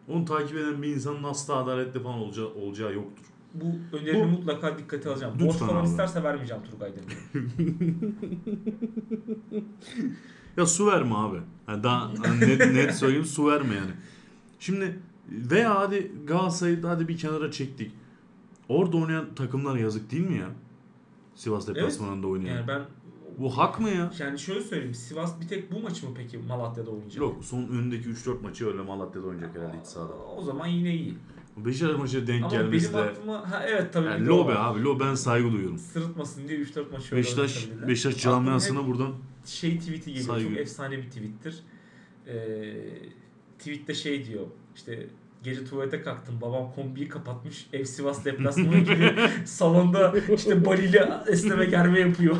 Onu 0.07 0.25
takip 0.25 0.57
eden 0.57 0.81
bir 0.81 0.87
insanın 0.87 1.23
asla 1.23 1.55
adaletli 1.55 1.99
falan 2.03 2.19
olacağı, 2.19 2.47
olacağı 2.47 2.93
yoktur. 2.93 3.25
Bu 3.53 3.97
önerini 3.97 4.23
Bu- 4.23 4.27
mutlaka 4.27 4.77
dikkate 4.77 5.09
alacağım. 5.09 5.33
Lütfen 5.33 5.47
Borç 5.47 5.57
falan 5.57 5.81
abi. 5.81 5.87
isterse 5.87 6.23
vermeyeceğim 6.23 6.63
Turgay. 6.63 6.91
Ya 10.57 10.65
su 10.65 10.87
verme 10.87 11.15
abi. 11.15 11.37
Yani 11.67 11.83
daha 11.83 12.11
hani 12.23 12.39
net, 12.39 12.73
net 12.73 12.95
söyleyeyim 12.95 13.25
su 13.25 13.47
verme 13.47 13.75
yani. 13.75 13.91
Şimdi 14.59 14.99
veya 15.29 15.79
hadi 15.79 16.11
Galatasaray'ı 16.27 16.81
hadi 16.83 17.07
bir 17.07 17.17
kenara 17.17 17.51
çektik. 17.51 17.91
Orada 18.69 18.97
oynayan 18.97 19.35
takımlar 19.35 19.75
yazık 19.75 20.11
değil 20.11 20.27
mi 20.29 20.37
ya? 20.37 20.49
Sivas 21.35 21.67
deplasmanında 21.67 22.27
oynayan. 22.27 22.55
yani 22.55 22.67
ben 22.67 22.81
Bu 23.39 23.57
hak 23.57 23.79
mı 23.79 23.89
ya? 23.89 24.11
yani 24.19 24.39
şöyle 24.39 24.61
söyleyeyim. 24.61 24.93
Sivas 24.93 25.41
bir 25.41 25.47
tek 25.47 25.71
bu 25.71 25.79
maçı 25.79 26.05
mı 26.05 26.11
peki 26.17 26.37
Malatya'da 26.37 26.91
oynayacak? 26.91 27.17
Yok 27.17 27.45
son 27.45 27.67
önündeki 27.67 28.09
3-4 28.09 28.41
maçı 28.41 28.67
öyle 28.67 28.81
Malatya'da 28.81 29.27
oynayacak 29.27 29.55
herhalde 29.55 29.77
iç 29.81 29.87
sahada. 29.87 30.13
O 30.37 30.41
zaman 30.41 30.67
yine 30.67 30.95
iyi. 30.95 31.13
Beşiktaş 31.57 31.97
maçı 31.97 32.27
denk 32.27 32.43
Ama 32.43 32.51
gelmesi 32.53 32.93
benim 32.93 33.05
de 33.05 33.09
aklıma 33.09 33.51
ha 33.51 33.63
evet 33.67 33.93
tabii. 33.93 34.05
yani 34.07 34.27
lobe 34.27 34.55
abi 34.55 34.83
lobe 34.83 35.03
ben 35.03 35.15
saygı 35.15 35.51
duyuyorum. 35.51 35.77
Sırıtmasın 35.77 36.47
diye 36.47 36.59
3-4 36.59 36.91
maç 36.91 37.11
öyle 37.11 37.21
Beşiktaş. 37.21 37.67
Beşiktaş 37.87 38.21
camiasına 38.23 38.87
buradan 38.87 39.13
şey 39.45 39.79
tweet'i 39.79 40.05
geliyor. 40.13 40.25
Saygı. 40.25 40.49
Çok 40.49 40.57
efsane 40.57 40.97
bir 40.97 41.03
tweet'tir. 41.03 41.59
Ee, 42.27 42.73
tweet'te 43.59 43.93
şey 43.93 44.25
diyor. 44.25 44.45
İşte 44.75 45.07
gece 45.45 45.65
tuvalete 45.65 46.01
kalktım. 46.01 46.41
Babam 46.41 46.71
kombiyi 46.75 47.09
kapatmış. 47.09 47.67
Ev 47.73 47.83
Sivas 47.83 48.25
deplasmanı 48.25 48.79
gibi 48.79 49.15
salonda 49.45 50.13
işte 50.35 50.65
baliyle 50.65 51.13
esneme 51.27 51.65
germe 51.65 51.99
yapıyor. 51.99 52.35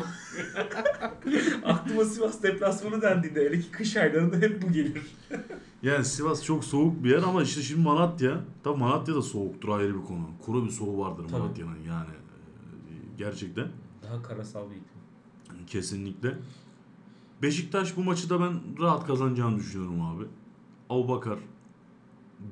Aklıma 1.64 2.04
Sivas 2.04 2.42
deplasmanı 2.42 3.02
dendiğinde 3.02 3.40
hele 3.40 3.60
ki 3.60 3.70
kış 3.70 3.96
aylarında 3.96 4.36
hep 4.36 4.62
bu 4.62 4.72
gelir. 4.72 5.02
yani 5.82 6.04
Sivas 6.04 6.44
çok 6.44 6.64
soğuk 6.64 7.04
bir 7.04 7.10
yer 7.10 7.22
ama 7.22 7.42
işte 7.42 7.62
şimdi 7.62 7.82
Malatya 7.82 8.40
tabi 8.64 8.78
Malatya 8.78 9.14
da 9.14 9.22
soğuktur 9.22 9.68
ayrı 9.68 10.00
bir 10.00 10.04
konu. 10.04 10.30
Kuru 10.44 10.64
bir 10.64 10.70
soğuğu 10.70 10.98
vardır 10.98 11.24
Tabii. 11.30 11.40
Malatya'nın 11.40 11.82
yani 11.88 12.10
e, 12.10 12.92
gerçekten. 13.18 13.68
Daha 14.02 14.22
karasal 14.22 14.70
bir 14.70 14.76
iklim. 14.76 15.66
Kesinlikle. 15.66 16.34
Beşiktaş 17.42 17.96
bu 17.96 18.04
maçı 18.04 18.30
da 18.30 18.40
ben 18.40 18.54
rahat 18.80 19.06
kazanacağını 19.06 19.56
düşünüyorum 19.56 20.00
abi. 20.02 20.24
Abubakar. 20.90 21.38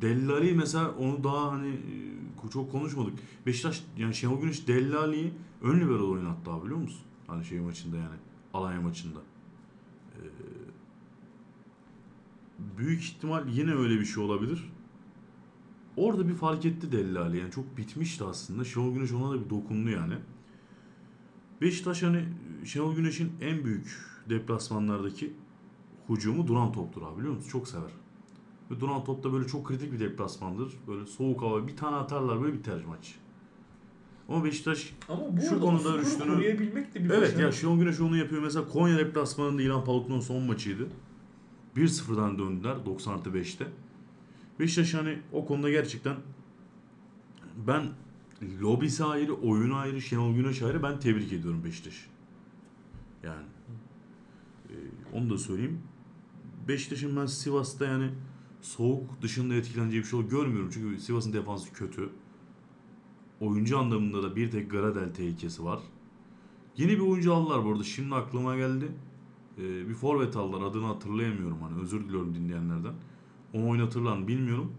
Dellali 0.01 0.55
mesela 0.55 0.91
onu 0.91 1.25
daha 1.25 1.53
hani 1.53 1.69
e, 1.69 2.51
çok 2.53 2.73
konuşmadık. 2.73 3.15
Beşiktaş 3.47 3.85
yani 3.97 4.15
Şenol 4.15 4.41
Güneş 4.41 4.69
Dellali'yi 4.69 5.33
ön 5.63 5.81
libero 5.81 6.11
oynattı 6.11 6.51
abi 6.51 6.65
biliyor 6.65 6.81
musun? 6.81 7.01
Hani 7.27 7.45
şey 7.45 7.61
maçında 7.61 7.97
yani. 7.97 8.17
Alanya 8.55 8.81
maçında. 8.81 9.19
Ee, 10.15 10.21
büyük 12.79 13.03
ihtimal 13.03 13.49
yine 13.49 13.75
öyle 13.75 14.01
bir 14.01 14.05
şey 14.05 14.25
olabilir. 14.25 14.73
Orada 15.97 16.29
bir 16.29 16.35
fark 16.35 16.65
etti 16.65 16.93
Dellali. 16.93 17.39
Yani 17.39 17.51
çok 17.51 17.77
bitmişti 17.77 18.25
aslında. 18.25 18.65
Şenol 18.65 18.95
Güneş 18.95 19.13
ona 19.13 19.31
da 19.31 19.45
bir 19.45 19.51
dokundu 19.51 19.91
yani. 19.91 20.15
Beşiktaş 21.61 22.03
hani 22.03 22.25
Şenol 22.65 22.97
Güneş'in 22.97 23.33
en 23.41 23.65
büyük 23.65 23.99
deplasmanlardaki 24.31 25.33
hücumu 26.09 26.47
duran 26.47 26.73
toptur 26.73 27.03
abi 27.03 27.19
biliyor 27.19 27.35
musun? 27.35 27.51
Çok 27.51 27.69
sever. 27.69 27.91
Ve 28.71 28.81
duran 28.81 29.05
top 29.05 29.25
da 29.25 29.33
böyle 29.33 29.47
çok 29.47 29.67
kritik 29.67 29.93
bir 29.93 30.01
deplasmandır. 30.01 30.73
Böyle 30.89 31.07
soğuk 31.07 31.43
hava 31.43 31.67
bir 31.69 31.77
tane 31.77 31.97
atarlar 31.97 32.43
böyle 32.43 32.53
biter 32.53 32.85
maç. 32.89 33.15
Ama 34.29 34.45
Beşiktaş 34.45 34.93
Ama 35.09 35.37
bu 35.37 35.41
Şu 35.41 35.61
konuda 35.61 35.99
rüştünü- 35.99 36.33
koruyabilmek 36.33 36.95
de 36.95 37.05
bir 37.05 37.11
Evet 37.11 37.23
başarı. 37.23 37.43
ya 37.43 37.53
Şenol 37.53 37.79
Güneş 37.79 38.01
onu 38.01 38.17
yapıyor. 38.17 38.43
Mesela 38.43 38.69
Konya 38.69 38.99
deplasmanında 38.99 39.63
İlhan 39.63 39.85
Palutlu'nun 39.85 40.21
son 40.21 40.43
maçıydı. 40.43 40.89
1-0'dan 41.77 42.39
döndüler 42.39 42.87
90 42.87 43.13
artı 43.15 43.31
5'te. 43.35 43.67
Beşiktaş 44.61 44.95
hani 44.95 45.19
o 45.33 45.47
konuda 45.47 45.71
gerçekten 45.71 46.17
ben 47.67 47.83
lobisi 48.63 49.05
ayrı, 49.05 49.35
oyunu 49.35 49.77
ayrı, 49.77 50.01
Şenol 50.01 50.35
Güneş 50.35 50.63
ayrı 50.63 50.83
ben 50.83 51.01
tebrik 51.01 51.33
ediyorum 51.33 51.65
Beşiktaş. 51.65 52.07
Yani 53.25 53.43
e, 54.71 54.75
onu 55.13 55.31
da 55.31 55.39
söyleyeyim. 55.39 55.81
Beşiktaş'ın 56.69 57.17
ben 57.17 57.27
Sivas'ta 57.27 57.85
yani 57.85 58.11
soğuk 58.65 59.23
dışında 59.23 59.55
etkileneceği 59.55 60.03
bir 60.03 60.09
şey 60.09 60.29
görmüyorum. 60.29 60.71
Çünkü 60.73 61.01
Sivas'ın 61.01 61.33
defansı 61.33 61.73
kötü. 61.73 62.11
Oyuncu 63.41 63.79
anlamında 63.79 64.23
da 64.23 64.37
bir 64.37 64.51
tek 64.51 64.71
Gradel 64.71 65.15
tehlikesi 65.15 65.65
var. 65.65 65.81
Yeni 66.77 66.91
bir 66.91 67.01
oyuncu 67.01 67.35
aldılar 67.35 67.65
bu 67.65 67.71
arada. 67.71 67.85
Şimdi 67.85 68.15
aklıma 68.15 68.57
geldi. 68.57 68.93
Ee, 69.59 69.89
bir 69.89 69.95
forvet 69.95 70.37
aldılar. 70.37 70.63
Adını 70.63 70.87
hatırlayamıyorum. 70.87 71.63
Hani 71.63 71.83
özür 71.83 72.05
diliyorum 72.05 72.35
dinleyenlerden. 72.35 72.95
Onu 73.55 73.69
oynatırlar 73.69 74.17
mı 74.17 74.29
bilmiyorum. 74.29 74.73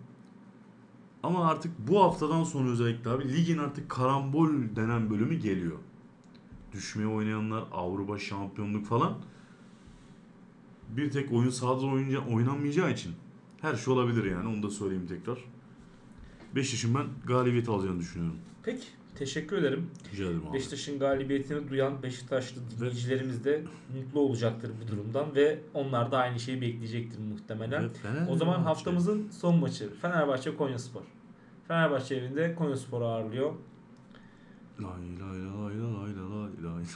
Ama 1.24 1.48
artık 1.48 1.88
bu 1.88 2.04
haftadan 2.04 2.43
sonra 2.43 2.69
özellikle 2.69 3.10
abi 3.10 3.34
ligin 3.34 3.58
artık 3.58 3.89
karambol 3.89 4.50
denen 4.76 5.10
bölümü 5.10 5.36
geliyor. 5.36 5.78
Düşmeye 6.74 7.08
oynayanlar, 7.08 7.63
Avrupa 7.71 8.19
şampiyonluk 8.19 8.86
falan. 8.86 9.17
Bir 10.89 11.12
tek 11.12 11.32
oyun 11.32 11.50
sahada 11.50 11.86
oynanmayacağı 12.32 12.91
için 12.91 13.15
her 13.65 13.75
şey 13.75 13.93
olabilir 13.93 14.32
yani. 14.32 14.47
Onu 14.47 14.63
da 14.63 14.69
söyleyeyim 14.69 15.08
tekrar. 15.08 15.38
Beşiktaş'ın 16.56 16.95
ben 16.95 17.06
galibiyet 17.25 17.69
alacağını 17.69 17.99
düşünüyorum. 17.99 18.38
Peki 18.63 18.86
teşekkür 19.15 19.58
ederim. 19.58 19.89
Rica 20.13 20.25
ederim 20.25 20.41
abi. 20.49 20.54
Beşiktaş'ın 20.54 20.99
galibiyetini 20.99 21.69
duyan 21.69 22.04
Beşiktaşlı 22.04 22.62
dinleyicilerimiz 22.71 23.45
de 23.45 23.63
mutlu 23.95 24.19
olacaktır 24.19 24.71
bu 24.84 24.91
durumdan 24.91 25.36
ve 25.36 25.60
onlar 25.73 26.12
da 26.12 26.17
aynı 26.17 26.39
şeyi 26.39 26.62
bekleyecektir 26.62 27.19
muhtemelen. 27.19 27.84
Ve 27.84 27.89
Fenerbahçe. 27.89 28.32
O 28.32 28.36
zaman 28.36 28.60
haftamızın 28.60 29.30
son 29.30 29.60
maçı 29.60 29.89
Fenerbahçe 30.01 30.56
Konyaspor. 30.56 31.01
Fenerbahçe 31.67 32.15
evinde 32.15 32.56
Konyaspor'u 32.56 33.06
ağırlıyor. 33.06 33.54
Lay 34.80 35.19
lay 35.19 35.39
lay 35.39 35.80
lay 35.82 36.15
lay 36.15 36.63
lay. 36.63 36.84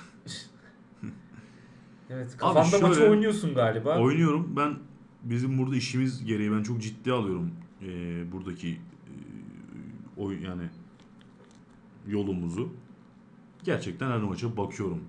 Evet 2.10 2.38
kafanda 2.38 2.88
maçı 2.88 3.04
oynuyorsun 3.04 3.54
galiba. 3.54 4.00
Oynuyorum. 4.00 4.56
Ben 4.56 4.78
bizim 5.24 5.58
burada 5.58 5.76
işimiz 5.76 6.26
gereği 6.26 6.52
ben 6.52 6.64
çok 6.64 6.82
ciddi 6.82 7.12
alıyorum 7.12 7.52
eee, 7.82 8.24
buradaki 8.32 8.68
eee, 8.68 8.78
oy 10.18 10.44
yani 10.44 10.64
yolumuzu. 12.08 12.70
Gerçekten 13.64 14.12
her 14.12 14.18
maça 14.18 14.58
bakıyorum. 14.58 15.00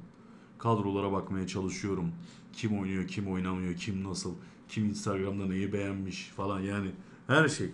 Kadrolara 0.58 1.12
bakmaya 1.12 1.46
çalışıyorum. 1.46 2.08
Kim 2.52 2.78
oynuyor, 2.80 3.06
kim 3.08 3.28
oynamıyor, 3.32 3.74
kim 3.74 4.04
nasıl, 4.04 4.34
kim 4.68 4.84
Instagram'da 4.88 5.46
neyi 5.46 5.72
beğenmiş 5.72 6.28
falan 6.28 6.60
yani 6.60 6.90
her 7.26 7.48
şey. 7.48 7.70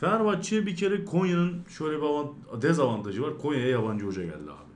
Fenerbahçe 0.00 0.66
bir 0.66 0.76
kere 0.76 1.04
Konya'nın 1.04 1.62
şöyle 1.68 1.96
bir 1.96 2.02
avant- 2.02 2.62
dezavantajı 2.62 3.22
var. 3.22 3.38
Konya'ya 3.38 3.68
yabancı 3.68 4.06
hoca 4.06 4.22
geldi 4.22 4.34
abi. 4.50 4.74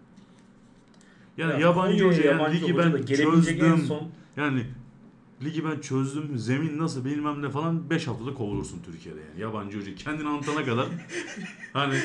Yani 1.36 1.52
Ya 1.52 1.58
yabancı 1.58 2.06
hoca 2.06 2.24
yani 2.24 2.34
yabancı 2.40 2.56
ligi 2.66 2.78
ben 2.78 3.02
çözdüm. 3.16 3.78
son 3.78 4.08
Yani 4.36 4.66
ligi 5.44 5.64
ben 5.64 5.80
çözdüm. 5.80 6.38
Zemin 6.38 6.78
nasıl 6.78 7.04
bilmem 7.04 7.42
ne 7.42 7.50
falan 7.50 7.90
5 7.90 8.06
haftada 8.06 8.34
kovulursun 8.34 8.82
Türkiye'de 8.82 9.20
yani. 9.20 9.40
Yabancı 9.40 9.80
hoca 9.80 9.94
kendini 9.94 10.28
anlatana 10.28 10.64
kadar 10.64 10.86
hani 11.72 11.98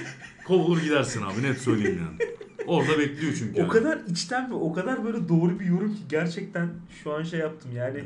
kovulur 0.46 0.82
gidersin 0.82 1.22
abi 1.22 1.44
net 1.44 1.58
söyleyeyim 1.58 2.02
yani. 2.06 2.32
Orada 2.68 3.00
bekliyor 3.00 3.34
çünkü. 3.40 3.56
O 3.56 3.60
yani. 3.60 3.70
kadar 3.70 4.00
içten 4.08 4.52
ve 4.52 4.54
o 4.54 4.74
kadar 4.74 5.06
böyle 5.06 5.30
doğru 5.30 5.60
bir 5.60 5.66
yorum 5.66 5.94
ki 5.96 6.02
gerçekten 6.10 6.70
şu 7.04 7.14
an 7.14 7.24
şey 7.24 7.40
yaptım 7.40 7.72
yani 7.76 8.04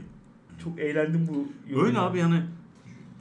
çok 0.63 0.79
eğlendim 0.79 1.27
bu 1.27 1.47
yorumla. 1.69 1.87
Öyle 1.87 1.99
abi 1.99 2.19
yani 2.19 2.41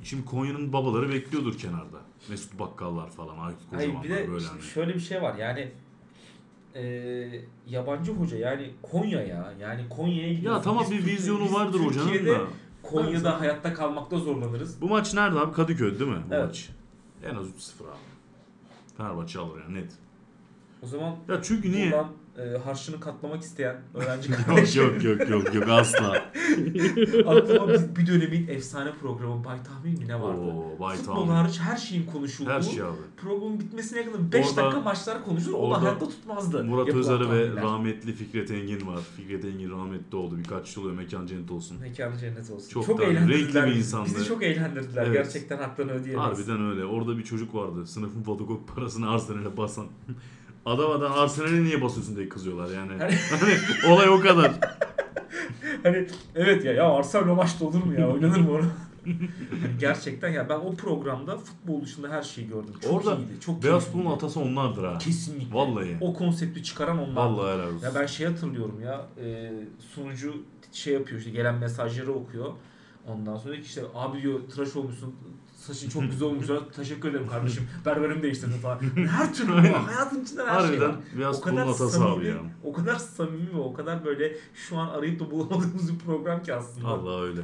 şimdi 0.03 0.25
Konya'nın 0.25 0.73
babaları 0.73 1.09
bekliyordur 1.09 1.59
kenarda. 1.59 1.99
Mesut 2.29 2.59
Bakkallar 2.59 3.11
falan, 3.11 3.39
Aykut 3.39 3.73
Hayır 3.73 3.89
Kocamanlar 3.89 4.05
bir 4.05 4.27
de 4.27 4.33
böyle 4.33 4.47
hani. 4.47 4.63
şöyle 4.63 4.95
bir 4.95 5.01
şey 5.01 5.23
var 5.23 5.35
yani 5.35 5.73
e, 6.77 7.41
yabancı 7.67 8.13
hoca 8.13 8.37
yani 8.37 8.71
Konya 8.83 9.23
ya 9.23 9.53
yani 9.61 9.89
Konya'ya 9.89 10.33
gidiyorsun. 10.33 10.59
Ya 10.59 10.65
tamam 10.65 10.85
Biz 10.85 10.91
bir 10.91 10.97
Türkiye- 10.97 11.17
vizyonu 11.17 11.45
biz 11.45 11.53
vardır 11.55 11.81
hocanın 11.81 12.27
da. 12.27 12.39
Konya'da 12.83 13.41
hayatta 13.41 13.75
kalmakta 13.75 14.19
zorlanırız. 14.19 14.81
Bu 14.81 14.89
maç 14.89 15.15
nerede 15.15 15.39
abi? 15.41 15.53
Kadıköy 15.53 15.99
değil 15.99 16.11
mi? 16.11 16.23
Bu 16.31 16.35
Evet. 16.35 16.47
maç. 16.47 16.71
En 17.25 17.35
az 17.35 17.47
3-0 17.49 17.85
abi. 17.89 17.97
Fenerbahçe 18.97 19.39
alır 19.39 19.61
yani 19.63 19.75
net. 19.75 19.93
O 20.83 20.87
zaman 20.87 21.17
Ya 21.29 21.43
çünkü 21.43 21.73
niye? 21.73 21.91
buradan 21.93 22.09
e, 22.39 22.59
harçlığını 22.59 23.01
katlamak 23.01 23.43
isteyen 23.43 23.77
öğrenci 23.95 24.31
yok 24.33 24.41
kardeşlerim 24.47 24.95
yok 24.95 25.05
yok 25.05 25.31
yok 25.31 25.55
yok 25.55 25.69
asla. 25.69 26.13
aklıma 27.27 27.69
bir, 27.69 27.97
bir 27.97 28.07
dönemin 28.07 28.49
efsane 28.49 28.91
programı 29.01 29.45
Bay 29.45 29.63
Tahmin 29.63 29.99
mi 29.99 30.09
ne 30.09 30.23
vardı? 30.23 30.41
Oo, 30.41 30.81
Bay 30.81 30.97
Futbol 30.97 31.15
Tahmin. 31.15 31.29
hariç 31.31 31.61
her 31.61 31.77
şeyin 31.77 32.07
konuşulduğu 32.07 32.51
Her 32.51 32.63
şey 32.63 32.83
abi. 32.83 32.97
programın 33.17 33.61
bitmesine 33.61 33.99
yakın 34.01 34.33
5 34.33 34.47
Orada- 34.47 34.63
dakika 34.63 34.81
maçlar 34.81 35.25
konuşulur. 35.25 35.55
O 35.59 35.71
da 35.71 35.83
hayatta 35.83 36.09
tutmazdı. 36.09 36.65
Murat 36.65 36.89
Özarı 36.89 37.31
ve 37.31 37.63
rahmetli 37.63 38.13
Fikret 38.13 38.51
Engin 38.51 38.87
var. 38.87 39.01
Fikret 39.17 39.45
Engin 39.45 39.71
rahmetli 39.71 40.17
oldu. 40.17 40.39
Birkaç 40.39 40.77
yıl 40.77 40.83
oluyor 40.83 40.97
mekan 40.97 41.27
cennet 41.27 41.51
olsun. 41.51 41.79
Mekanı 41.81 42.19
cennet 42.19 42.51
olsun. 42.51 42.69
Çok 42.69 42.87
Çok, 42.87 43.03
eğlendirdiler. 43.03 43.63
renkli 43.63 43.73
bir 43.75 43.77
insandı. 43.79 44.09
Bizi 44.17 44.25
çok 44.25 44.43
eğlendirdiler. 44.43 45.03
Evet. 45.07 45.13
Gerçekten 45.15 45.59
haklarını 45.59 45.93
ödeyemeyiz. 45.93 46.39
Harbiden 46.39 46.71
öyle. 46.71 46.85
Orada 46.85 47.19
bir 47.19 47.23
çocuk 47.25 47.55
vardı. 47.55 47.87
Sınıfın 47.87 48.23
fotokopi 48.23 48.75
parasını 48.75 49.11
Arsenal'e 49.11 49.57
basan. 49.57 49.87
Adam 50.67 50.91
adam 50.91 51.13
Arsenal'e 51.13 51.65
niye 51.65 51.83
basıyorsun 51.83 52.17
diye 52.17 52.29
kızıyorlar 52.29 52.75
yani. 52.75 52.93
hani 53.41 53.55
olay 53.93 54.09
o 54.09 54.21
kadar. 54.21 54.53
Hani 55.83 56.07
evet 56.35 56.65
ya 56.65 56.73
ya 56.73 56.85
Arsenal 56.91 57.29
o 57.29 57.35
maçta 57.35 57.65
olur 57.65 57.85
mu 57.85 58.01
ya? 58.01 58.11
Oynanır 58.11 58.41
mı 58.41 58.51
onu? 58.53 58.59
hani 58.61 58.71
gerçekten 59.81 60.29
ya 60.29 60.49
ben 60.49 60.59
o 60.59 60.75
programda 60.75 61.39
futbol 61.39 61.83
dışında 61.83 62.09
her 62.09 62.23
şeyi 62.23 62.49
gördüm. 62.49 62.75
Çok 62.83 62.93
Orada 62.93 63.17
iyiydi. 63.17 63.41
Çok 63.41 63.63
Beyaz. 63.63 63.93
Pul'un 63.93 64.11
atası 64.11 64.41
onlardır 64.41 64.85
ha. 64.85 64.99
Kesinlikle. 64.99 65.55
Vallahi. 65.55 65.97
O 66.01 66.15
konsepti 66.15 66.63
çıkaran 66.63 66.99
onlar. 66.99 67.17
Vallahi 67.17 67.55
helal 67.55 67.75
olsun. 67.75 67.87
Ya 67.87 67.95
ben 67.95 68.07
şey 68.07 68.27
hatırlıyorum 68.27 68.81
ya 68.85 69.07
e, 69.25 69.53
sunucu 69.95 70.35
şey 70.73 70.95
yapıyor 70.95 71.19
işte 71.21 71.31
gelen 71.31 71.55
mesajları 71.55 72.13
okuyor. 72.13 72.53
Ondan 73.09 73.37
sonra 73.37 73.55
işte 73.55 73.83
abi 73.95 74.23
diyor 74.23 74.41
tıraş 74.55 74.77
olmuşsun 74.77 75.15
saçın 75.67 75.89
çok 75.89 76.03
güzel 76.03 76.29
olmuş. 76.29 76.47
Teşekkür 76.77 77.11
ederim 77.11 77.29
kardeşim. 77.29 77.69
Berberimi 77.87 78.23
değiştirdin 78.23 78.59
falan. 78.59 78.79
Her 78.97 79.35
türlü 79.35 79.53
Aynen. 79.53 79.73
hayatın 79.73 80.23
içinden 80.25 80.47
her 80.47 80.61
şey 80.69 80.81
var. 80.81 80.91
Harbiden 80.91 81.19
Beyaz 81.19 81.39
O 81.39 81.43
Pul'un 81.43 81.57
kadar 81.57 81.73
samimi, 81.73 82.27
ya. 82.27 82.37
o 82.65 82.73
kadar 82.73 82.97
samimi 82.97 83.53
ve 83.55 83.59
o 83.59 83.73
kadar 83.73 84.05
böyle 84.05 84.37
şu 84.55 84.77
an 84.77 84.89
arayıp 84.89 85.21
da 85.21 85.31
bulamadığımız 85.31 85.95
bir 85.95 85.99
program 85.99 86.43
ki 86.43 86.55
aslında. 86.55 86.89
Allah 86.89 87.23
öyle. 87.23 87.41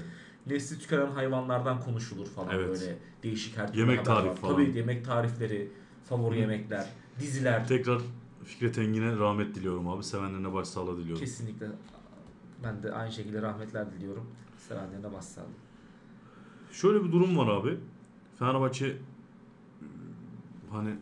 Nesli 0.46 0.78
tükenen 0.78 1.06
hayvanlardan 1.10 1.80
konuşulur 1.80 2.26
falan 2.26 2.48
Evet. 2.54 2.68
böyle 2.68 2.98
değişik 3.22 3.56
her 3.58 3.68
türlü 3.68 3.80
Yemek 3.80 4.04
tarifi 4.04 4.40
falan. 4.40 4.54
Tabii 4.54 4.76
yemek 4.76 5.04
tarifleri, 5.04 5.68
favori 6.08 6.34
Hı. 6.36 6.40
yemekler, 6.40 6.86
diziler. 7.20 7.68
Tekrar 7.68 8.02
Fikret 8.44 8.78
Engin'e 8.78 9.16
rahmet 9.18 9.54
diliyorum 9.54 9.88
abi. 9.88 10.04
Sevenlerine 10.04 10.52
başsağlığı 10.52 10.96
diliyorum. 10.98 11.20
Kesinlikle 11.24 11.66
ben 12.64 12.82
de 12.82 12.92
aynı 12.92 13.12
şekilde 13.12 13.42
rahmetler 13.42 13.92
diliyorum. 13.92 14.26
Sevenlerine 14.68 15.12
başsağlığı. 15.12 15.46
Şöyle 16.72 17.04
bir 17.04 17.12
durum 17.12 17.38
var 17.38 17.48
abi. 17.48 17.78
Fenerbahçe 18.38 18.96
hani 20.70 20.94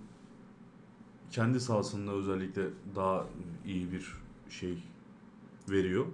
kendi 1.31 1.61
sahasında 1.61 2.13
özellikle 2.13 2.63
daha 2.97 3.27
iyi 3.67 3.93
bir 3.93 4.15
şey 4.49 4.83
veriyor 5.71 6.07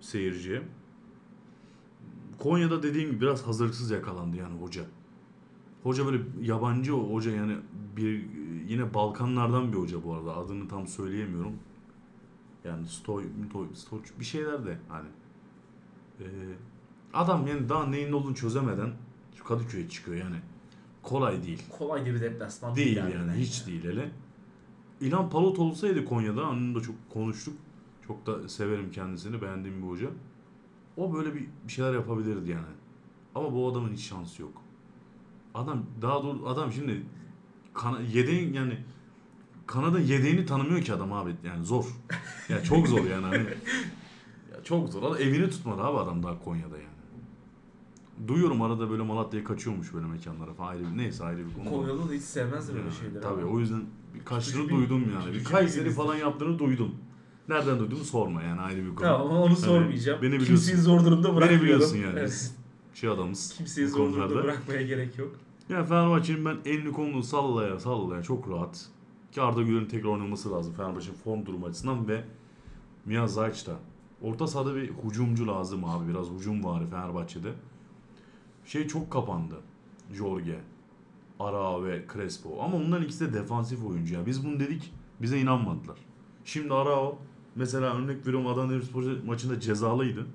seyirciye. 0.00 0.62
Konya'da 2.38 2.82
dediğim 2.82 3.10
gibi 3.10 3.20
biraz 3.20 3.46
hazırlıksız 3.46 3.90
yakalandı 3.90 4.36
yani 4.36 4.60
hoca. 4.60 4.84
Hoca 5.82 6.06
böyle 6.06 6.22
yabancı 6.40 6.96
o 6.96 7.14
hoca 7.14 7.30
yani 7.30 7.56
bir 7.96 8.24
yine 8.68 8.94
Balkanlardan 8.94 9.72
bir 9.72 9.78
hoca 9.78 10.04
bu 10.04 10.14
arada 10.14 10.36
adını 10.36 10.68
tam 10.68 10.86
söyleyemiyorum. 10.86 11.52
Yani 12.64 12.88
Stoy, 12.88 13.24
Stoy, 13.50 13.66
Stoy 13.74 14.00
bir 14.20 14.24
şeyler 14.24 14.66
de 14.66 14.78
hani. 14.88 15.08
Ee, 16.20 16.24
adam 17.14 17.46
yani 17.46 17.68
daha 17.68 17.86
neyin 17.86 18.10
ne 18.10 18.14
olduğunu 18.14 18.34
çözemeden 18.34 18.92
Kadıköy'e 19.44 19.88
çıkıyor 19.88 20.16
yani. 20.16 20.36
Kolay 21.02 21.42
değil. 21.42 21.62
Kolay 21.78 22.06
bir 22.06 22.20
deplasman 22.20 22.76
Değil 22.76 22.98
harbiden 22.98 23.18
yani 23.18 23.32
hiç 23.32 23.66
değil 23.66 23.84
hele. 23.84 24.10
İlhan 25.00 25.30
Palut 25.30 25.58
olsaydı 25.58 26.04
Konya'da 26.04 26.48
onu 26.48 26.74
da 26.74 26.80
çok 26.80 26.94
konuştuk. 27.10 27.54
Çok 28.06 28.26
da 28.26 28.48
severim 28.48 28.90
kendisini 28.90 29.42
beğendiğim 29.42 29.82
bir 29.82 29.88
hoca. 29.88 30.08
O 30.96 31.14
böyle 31.14 31.34
bir, 31.34 31.46
bir 31.66 31.72
şeyler 31.72 31.94
yapabilirdi 31.94 32.50
yani. 32.50 32.66
Ama 33.34 33.54
bu 33.54 33.68
adamın 33.72 33.92
hiç 33.92 34.00
şansı 34.00 34.42
yok. 34.42 34.62
Adam 35.54 35.86
daha 36.02 36.22
doğrusu 36.22 36.48
adam 36.48 36.72
şimdi 36.72 37.02
kana, 37.74 38.00
yedeğin 38.00 38.52
yani 38.52 38.78
Kanada 39.68 40.00
yedeğini 40.00 40.46
tanımıyor 40.46 40.82
ki 40.82 40.92
adam 40.92 41.12
abi 41.12 41.36
yani 41.44 41.64
zor. 41.64 41.84
Ya 42.48 42.62
çok 42.62 42.88
zor 42.88 43.04
yani 43.04 43.26
hani. 43.26 43.46
Ya 44.52 44.64
çok 44.64 44.88
zor. 44.88 45.18
Evini 45.18 45.50
tutmadı 45.50 45.82
abi 45.82 45.98
adam 45.98 46.22
daha 46.22 46.38
Konya'da 46.44 46.76
yani. 46.76 46.97
Duyuyorum 48.26 48.62
arada 48.62 48.90
böyle 48.90 49.02
Malatya'ya 49.02 49.44
kaçıyormuş 49.46 49.94
böyle 49.94 50.06
mekanlara 50.06 50.54
falan 50.54 50.68
ayrı 50.70 50.82
bir 50.92 50.96
neyse 50.98 51.24
ayrı 51.24 51.38
bir 51.48 51.54
konu. 51.54 51.70
Konya'da 51.70 52.08
da 52.08 52.12
hiç 52.12 52.22
sevmezler 52.22 52.74
öyle 52.74 52.84
Yani, 52.84 52.94
şeyleri. 52.94 53.20
Tabii 53.20 53.42
ama. 53.42 53.50
o 53.52 53.58
yüzden 53.60 53.82
birkaçını 54.14 54.64
bir- 54.68 54.74
duydum 54.74 55.04
yani. 55.14 55.26
Bir 55.26 55.32
küçük 55.32 55.46
bir 55.46 55.52
Kayseri 55.52 55.80
bilgisi. 55.84 55.96
falan 55.96 56.16
yaptığını 56.16 56.58
duydum. 56.58 56.94
Nereden 57.48 57.78
duydum 57.78 57.98
sorma 57.98 58.42
yani 58.42 58.60
ayrı 58.60 58.82
bir 58.84 58.88
konu. 58.88 58.98
Tamam 59.00 59.26
ama 59.26 59.42
onu 59.42 59.56
sormayacağım. 59.56 60.22
beni 60.22 60.30
Kimseyi 60.38 60.46
biliyorsun. 60.58 60.82
zor 60.82 61.04
durumda 61.04 61.36
bırakmayalım. 61.36 61.62
biliyorsun 61.64 61.96
yani. 61.96 62.18
Evet. 62.18 62.52
Şey 62.94 63.10
adamız. 63.10 63.54
Kimseyi 63.58 63.88
zor 63.88 63.98
durumda 63.98 64.16
konularda. 64.26 64.44
bırakmaya 64.44 64.82
gerek 64.82 65.18
yok. 65.18 65.30
Ya 65.68 65.84
Fenerbahçe'nin 65.84 66.44
ben 66.44 66.56
elini 66.64 66.92
kolunu 66.92 67.22
sallaya 67.22 67.80
sallaya 67.80 68.22
çok 68.22 68.48
rahat. 68.50 68.86
Ki 69.32 69.42
Arda 69.42 69.62
Güler'in 69.62 69.86
tekrar 69.86 70.08
oynaması 70.08 70.52
lazım 70.52 70.74
Fenerbahçe'nin 70.74 71.16
form 71.16 71.46
durumu 71.46 71.66
açısından 71.66 72.08
ve 72.08 72.24
Mia 73.06 73.26
Zayç 73.28 73.66
da. 73.66 73.72
Orta 74.22 74.46
sahada 74.46 74.74
bir 74.76 74.90
hücumcu 75.04 75.46
lazım 75.46 75.84
abi. 75.84 76.08
Biraz 76.08 76.30
hücum 76.30 76.64
var 76.64 76.82
Fenerbahçe'de. 76.90 77.52
Şey 78.68 78.88
çok 78.88 79.10
kapandı. 79.10 79.54
Jorge, 80.12 80.60
Ara 81.40 81.84
ve 81.84 82.04
Crespo. 82.12 82.62
Ama 82.62 82.76
onların 82.76 83.04
ikisi 83.04 83.28
de 83.28 83.38
defansif 83.38 83.84
oyuncu 83.84 84.14
ya. 84.14 84.26
Biz 84.26 84.46
bunu 84.46 84.60
dedik. 84.60 84.92
Bize 85.22 85.40
inanmadılar. 85.40 85.98
Şimdi 86.44 86.74
Arao 86.74 87.18
mesela 87.54 87.94
örnek 87.94 88.26
veriyorum 88.26 88.46
Adana 88.46 88.70
Demirspor 88.70 89.22
maçında 89.26 89.60
cezalıydı. 89.60 90.26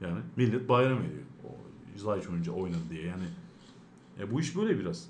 Yani 0.00 0.20
millet 0.36 0.68
bayram 0.68 0.98
ediyor. 0.98 1.22
O 1.44 1.48
Zayç 1.98 2.28
oyuncu 2.28 2.54
oynadı 2.54 2.82
diye 2.90 3.06
yani. 3.06 3.24
E 4.18 4.32
bu 4.32 4.40
iş 4.40 4.56
böyle 4.56 4.78
biraz. 4.78 5.08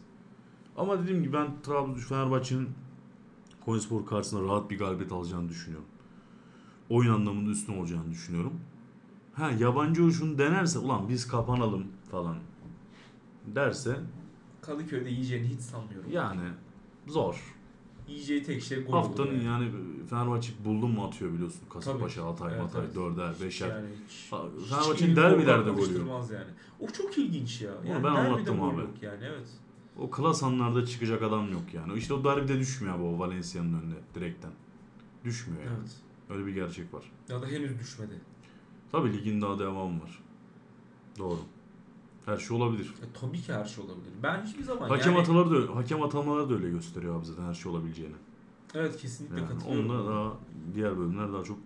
Ama 0.76 1.02
dediğim 1.02 1.22
gibi 1.22 1.32
ben 1.32 1.48
Trabzon 1.62 1.94
Fenerbahçe'nin 1.94 2.68
Konyaspor 3.64 4.06
karşısında 4.06 4.42
rahat 4.42 4.70
bir 4.70 4.78
galibiyet 4.78 5.12
alacağını 5.12 5.48
düşünüyorum. 5.48 5.88
Oyun 6.90 7.14
anlamında 7.14 7.50
üstün 7.50 7.78
olacağını 7.78 8.10
düşünüyorum. 8.10 8.52
Ha 9.32 9.50
yabancı 9.50 10.12
şunu 10.12 10.38
denerse 10.38 10.78
ulan 10.78 11.08
biz 11.08 11.28
kapanalım 11.28 11.86
falan 12.10 12.36
derse 13.46 13.96
Kadıköy'de 14.60 15.08
yiyeceğini 15.10 15.48
hiç 15.48 15.60
sanmıyorum. 15.60 16.10
yani 16.12 16.40
zor. 17.06 17.54
Yiyeceği 18.08 18.42
tek 18.42 18.62
şey 18.62 18.84
gol 18.84 18.92
Haftanın 18.92 19.28
olur 19.28 19.42
yani 19.44 19.70
Fenerbahçe 20.10 20.52
buldum 20.64 20.90
mu 20.90 21.04
atıyor 21.04 21.32
biliyorsun. 21.32 21.60
Kasımpaşa. 21.70 22.26
Hatay, 22.26 22.52
Evet, 22.52 22.62
Hatay, 22.62 22.82
evet. 22.84 22.94
dörder, 22.94 23.34
beşer. 23.42 23.68
Yani 23.68 23.88
hiç, 24.08 24.32
Ha, 24.32 24.42
hiç 24.60 24.68
Fenerbahçe'nin 24.68 25.10
elini 25.10 25.16
derbilerde 25.16 25.46
korkak 25.56 25.64
gol 25.64 25.70
yiyor. 25.70 25.78
alıştırmaz 25.88 26.30
yani. 26.30 26.50
O 26.80 26.86
çok 26.90 27.18
ilginç 27.18 27.60
ya. 27.60 27.70
Onu 27.74 27.88
ben 27.88 28.02
derbide 28.04 28.18
anlattım 28.18 28.58
gol 28.58 28.68
abi. 28.70 28.80
yok 28.80 28.90
Yani 29.02 29.24
evet. 29.24 29.46
O 29.98 30.10
klas 30.10 30.42
anlarda 30.42 30.86
çıkacak 30.86 31.22
adam 31.22 31.52
yok 31.52 31.62
yani. 31.74 31.94
İşte 31.98 32.14
o 32.14 32.24
derbide 32.24 32.58
düşmüyor 32.58 32.96
abi 32.96 33.02
o 33.02 33.18
Valencia'nın 33.18 33.80
önünde 33.82 33.96
direkten. 34.14 34.50
Düşmüyor 35.24 35.62
yani. 35.64 35.76
Evet. 35.80 35.90
Öyle 36.30 36.46
bir 36.46 36.52
gerçek 36.54 36.94
var. 36.94 37.04
Ya 37.28 37.42
da 37.42 37.46
henüz 37.46 37.78
düşmedi. 37.80 38.20
Tabii 38.92 39.12
ligin 39.12 39.40
daha 39.40 39.58
devamı 39.58 40.02
var. 40.02 40.18
Doğru. 41.18 41.38
Her 42.26 42.36
şey 42.36 42.56
olabilir. 42.56 42.84
Ya, 42.86 43.08
tabii 43.20 43.40
ki 43.40 43.52
her 43.52 43.64
şey 43.64 43.84
olabilir. 43.84 44.10
Ben 44.22 44.44
hiçbir 44.44 44.62
zaman 44.62 44.88
Hakem 44.88 45.12
yani... 45.12 45.20
hataları 45.20 45.68
da 45.68 45.76
hakem 45.76 46.02
atamaları 46.02 46.50
da 46.50 46.54
öyle 46.54 46.70
gösteriyor 46.70 47.18
abi 47.18 47.26
zaten 47.26 47.44
her 47.44 47.54
şey 47.54 47.72
olabileceğini. 47.72 48.14
Evet 48.74 48.96
kesinlikle 48.96 49.36
Yani 49.40 49.48
katılıyorum. 49.48 49.90
onunla 49.90 50.10
daha 50.10 50.32
diğer 50.74 50.98
bölümler 50.98 51.32
daha 51.32 51.44
çok 51.44 51.58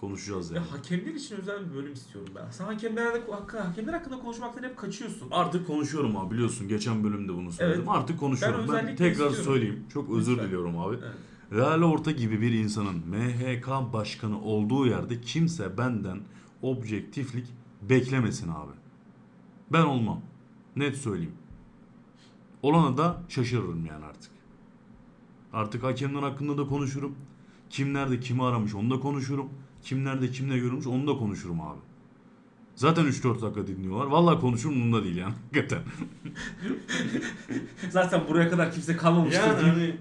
konuşacağız 0.00 0.50
yani. 0.50 0.66
Ya 0.66 0.72
hakemler 0.72 1.14
için 1.14 1.36
özel 1.36 1.70
bir 1.70 1.74
bölüm 1.74 1.92
istiyorum 1.92 2.32
ben. 2.36 2.50
Sen 2.50 2.64
hakemlerde 2.64 3.22
hakemler 3.58 3.92
hakkında 3.92 4.18
konuşmaktan 4.18 4.62
hep 4.62 4.76
kaçıyorsun. 4.76 5.28
Artık 5.30 5.66
konuşuyorum 5.66 6.16
abi 6.16 6.34
biliyorsun 6.34 6.68
geçen 6.68 7.04
bölümde 7.04 7.34
bunu 7.34 7.52
söyledim. 7.52 7.80
Evet. 7.80 7.90
Artık 7.98 8.20
konuşuyorum. 8.20 8.64
Ben 8.72 8.86
Ben, 8.86 8.96
tekrar 8.96 9.10
istiyorum. 9.10 9.44
söyleyeyim. 9.44 9.84
Çok 9.92 10.10
özür 10.16 10.32
Lütfen. 10.32 10.46
diliyorum 10.46 10.78
abi. 10.78 10.96
Evet. 11.02 11.14
Real 11.52 11.82
Orta 11.82 12.10
gibi 12.10 12.40
bir 12.40 12.52
insanın 12.52 12.96
MHK 12.96 13.92
başkanı 13.92 14.42
olduğu 14.42 14.86
yerde 14.86 15.20
kimse 15.20 15.78
benden 15.78 16.20
objektiflik 16.62 17.46
beklemesin 17.82 18.48
abi. 18.48 18.72
Ben 19.72 19.82
olmam. 19.82 20.20
Net 20.76 20.96
söyleyeyim. 20.96 21.34
Olana 22.62 22.96
da 22.96 23.22
şaşırırım 23.28 23.86
yani 23.86 24.04
artık. 24.04 24.30
Artık 25.52 25.82
hakemler 25.82 26.22
hakkında 26.22 26.58
da 26.58 26.66
konuşurum. 26.66 27.14
Kim 27.70 27.94
nerede 27.94 28.20
kimi 28.20 28.44
aramış 28.44 28.74
onu 28.74 28.90
da 28.90 29.00
konuşurum. 29.00 29.48
Kim 29.82 30.04
nerede 30.04 30.30
kimle 30.30 30.58
görülmüş 30.58 30.86
onu 30.86 31.06
da 31.06 31.18
konuşurum 31.18 31.60
abi. 31.60 31.80
Zaten 32.74 33.04
3-4 33.04 33.42
dakika 33.42 33.66
dinliyorlar. 33.66 34.06
Vallahi 34.06 34.40
konuşurum 34.40 34.82
bunda 34.82 35.04
değil 35.04 35.16
yani. 35.16 35.34
Hakikaten. 35.44 35.82
Zaten 37.90 38.22
buraya 38.28 38.50
kadar 38.50 38.72
kimse 38.72 38.96
kalmamıştır 38.96 39.42
Yani 39.46 39.60
diyeyim. 39.60 39.78
hani 39.80 39.96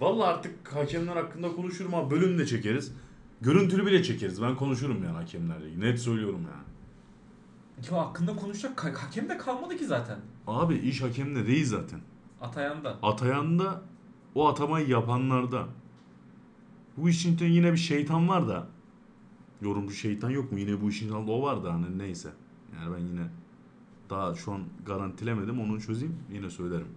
vallahi 0.00 0.28
artık 0.28 0.74
hakemler 0.74 1.16
hakkında 1.16 1.52
konuşurum 1.52 1.94
abi. 1.94 2.10
Bölüm 2.10 2.38
de 2.38 2.46
çekeriz. 2.46 2.92
Görüntülü 3.40 3.86
bile 3.86 4.02
çekeriz. 4.02 4.42
Ben 4.42 4.56
konuşurum 4.56 5.04
yani 5.04 5.16
hakemlerle. 5.16 5.80
Net 5.80 5.98
söylüyorum 6.00 6.40
yani. 6.42 6.67
Ya 7.90 7.98
hakkında 7.98 8.36
konuşacak 8.36 8.78
ka- 8.78 8.94
hakem 8.94 9.28
de 9.28 9.38
kalmadı 9.38 9.76
ki 9.76 9.86
zaten. 9.86 10.18
Abi 10.46 10.74
iş 10.74 11.02
hakemde 11.02 11.46
değil 11.46 11.66
zaten. 11.66 12.00
Atayanda. 12.40 12.98
Atayanda 13.02 13.82
o 14.34 14.48
atamayı 14.48 14.88
yapanlarda. 14.88 15.66
Bu 16.96 17.08
işin 17.08 17.34
içinde 17.34 17.48
yine 17.50 17.72
bir 17.72 17.78
şeytan 17.78 18.28
var 18.28 18.48
da. 18.48 18.66
Yorumcu 19.62 19.94
şeytan 19.94 20.30
yok 20.30 20.52
mu? 20.52 20.58
Yine 20.58 20.80
bu 20.80 20.88
işin 20.90 21.12
altında 21.12 21.32
o 21.32 21.42
var 21.42 21.64
da 21.64 21.72
hani 21.74 21.98
neyse. 21.98 22.28
Yani 22.76 22.94
ben 22.96 22.98
yine 23.00 23.26
daha 24.10 24.34
şu 24.34 24.52
an 24.52 24.60
garantilemedim. 24.86 25.60
Onu 25.60 25.80
çözeyim 25.80 26.16
yine 26.32 26.50
söylerim. 26.50 26.88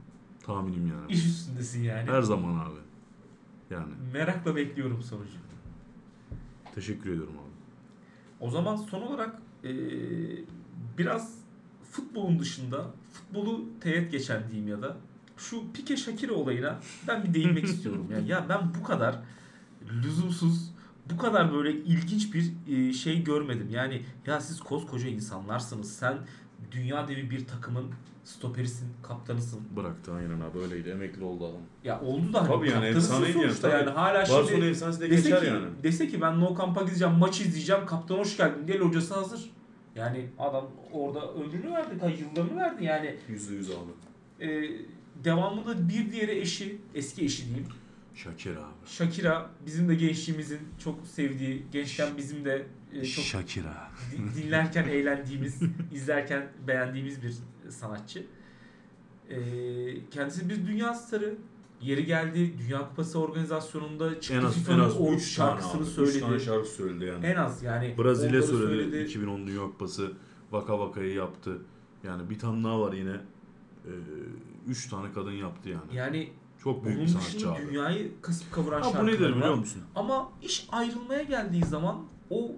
Tahminim 0.43 0.87
yani. 0.87 1.11
İş 1.11 1.25
üstündesin 1.25 1.83
yani. 1.83 2.09
Her 2.09 2.21
zaman 2.21 2.55
abi. 2.65 2.79
Yani 3.69 3.93
Merakla 4.13 4.55
bekliyorum 4.55 5.01
sonucu. 5.01 5.31
teşekkür 6.75 7.09
ediyorum 7.09 7.33
abi. 7.33 7.51
O 8.39 8.49
zaman 8.49 8.75
son 8.75 9.01
olarak 9.01 9.41
eee, 9.63 9.71
biraz 10.97 11.33
futbolun 11.91 12.39
dışında 12.39 12.85
futbolu 13.13 13.65
teğet 13.81 14.11
geçen 14.11 14.47
diyeyim 14.47 14.67
ya 14.67 14.81
da 14.81 14.97
şu 15.37 15.71
Pike 15.73 15.97
Shakira 15.97 16.33
olayına 16.33 16.79
ben 17.07 17.23
bir 17.23 17.33
değinmek 17.33 17.63
istiyorum. 17.73 18.07
Yani 18.11 18.27
ya 18.27 18.45
ben 18.49 18.71
bu 18.79 18.83
kadar 18.83 19.19
lüzumsuz 20.03 20.71
bu 21.11 21.17
kadar 21.17 21.53
böyle 21.53 21.71
ilginç 21.71 22.33
bir 22.33 22.53
e, 22.67 22.93
şey 22.93 23.23
görmedim. 23.23 23.67
Yani 23.71 24.01
ya 24.27 24.41
siz 24.41 24.59
koskoca 24.59 25.07
insanlarsınız. 25.09 25.93
Sen 25.93 26.17
dünya 26.71 27.07
devi 27.07 27.29
bir 27.29 27.47
takımın 27.47 27.85
stoperisin, 28.23 28.87
kaptanısın. 29.03 29.59
Bıraktı 29.75 30.13
aynen 30.13 30.39
abi 30.41 30.59
öyleydi. 30.59 30.89
Emekli 30.89 31.23
oldu 31.23 31.45
adam. 31.45 31.61
Ya 31.83 32.01
oldu 32.01 32.33
da 32.33 32.41
hani 32.41 32.47
Tabii 32.47 32.69
yani 32.69 32.83
kaptanısın 32.83 33.13
yani, 33.13 33.33
sonuçta 33.33 33.69
tabii. 33.69 33.79
yani. 33.79 33.89
Hala 33.89 34.19
Barcelona 34.19 34.47
şimdi 34.47 34.65
efsanesi 34.65 35.01
de 35.01 35.07
geçer 35.07 35.39
ki, 35.39 35.45
yani. 35.45 35.65
dese 35.83 36.07
ki 36.07 36.21
ben 36.21 36.39
No 36.39 36.57
Camp'a 36.57 36.83
gideceğim, 36.83 37.13
maç 37.13 37.41
izleyeceğim, 37.41 37.85
kaptan 37.85 38.17
hoş 38.17 38.37
geldin 38.37 38.67
diye 38.67 38.79
hocası 38.79 39.13
hazır. 39.13 39.49
Yani 39.95 40.29
adam 40.39 40.71
orada 40.91 41.33
ömrünü 41.33 41.71
verdi, 41.71 41.97
ta 41.99 42.09
yıllarını 42.09 42.57
verdi 42.59 42.83
yani. 42.85 43.15
Yüzde 43.29 43.55
yüz 43.55 43.69
abi. 43.69 43.91
E, 44.45 44.71
devamında 45.23 45.89
bir 45.89 46.11
diğeri 46.11 46.31
eşi, 46.39 46.77
eski 46.95 47.25
eşi 47.25 47.45
diyeyim. 47.45 47.67
Şakir 48.15 48.51
abi. 48.55 48.61
Shakira 48.85 49.49
bizim 49.65 49.89
de 49.89 49.95
gençliğimizin 49.95 50.59
çok 50.83 51.07
sevdiği, 51.07 51.63
gençken 51.71 52.17
bizim 52.17 52.45
de 52.45 52.65
e, 52.93 53.05
çok 53.05 53.25
Şakira. 53.25 53.89
di- 54.11 54.43
dinlerken 54.43 54.87
eğlendiğimiz, 54.87 55.59
izlerken 55.93 56.47
beğendiğimiz 56.67 57.23
bir 57.23 57.33
sanatçı. 57.69 58.23
E, 59.29 59.37
kendisi 60.11 60.49
bir 60.49 60.67
dünya 60.67 60.93
starı. 60.93 61.35
Yeri 61.81 62.05
geldi 62.05 62.53
Dünya 62.59 62.89
Kupası 62.89 63.19
organizasyonunda 63.19 64.21
çıktı 64.21 64.39
En 64.41 64.45
az 64.45 64.69
en 64.69 64.79
az 64.79 64.97
o 65.01 65.13
3 65.13 65.23
şarkısını 65.23 65.71
tane 65.71 65.85
söyledi. 65.85 66.15
3 66.17 66.21
tane 66.23 66.39
şarkı 66.39 66.67
söyledi 66.69 67.05
yani. 67.05 67.25
En 67.25 67.35
az 67.35 67.63
yani. 67.63 67.95
Brezilya 67.97 68.29
onları 68.29 68.43
söyledi, 68.43 69.03
2010 69.03 69.47
Dünya 69.47 69.61
Kupası 69.61 70.11
Vaka 70.51 70.79
Vaka'yı 70.79 71.13
yaptı. 71.13 71.61
Yani 72.03 72.29
bir 72.29 72.39
tane 72.39 72.63
daha 72.63 72.79
var 72.81 72.93
yine. 72.93 73.15
3 74.67 74.89
tane 74.89 75.11
kadın 75.13 75.31
yaptı 75.31 75.69
yani. 75.69 75.95
Yani 75.95 76.31
Çok 76.63 76.85
büyük 76.85 76.97
onun 76.97 77.07
bir 77.07 77.11
sanatçı 77.11 77.51
abi. 77.51 77.61
dünyayı 77.67 78.11
kasıp 78.21 78.51
kavuran 78.51 78.81
Ha 78.81 79.01
bu 79.01 79.07
nedir 79.07 79.35
biliyor 79.35 79.55
musun? 79.55 79.81
Ama 79.95 80.29
iş 80.41 80.67
ayrılmaya 80.71 81.23
geldiği 81.23 81.65
zaman 81.65 82.05
o 82.29 82.51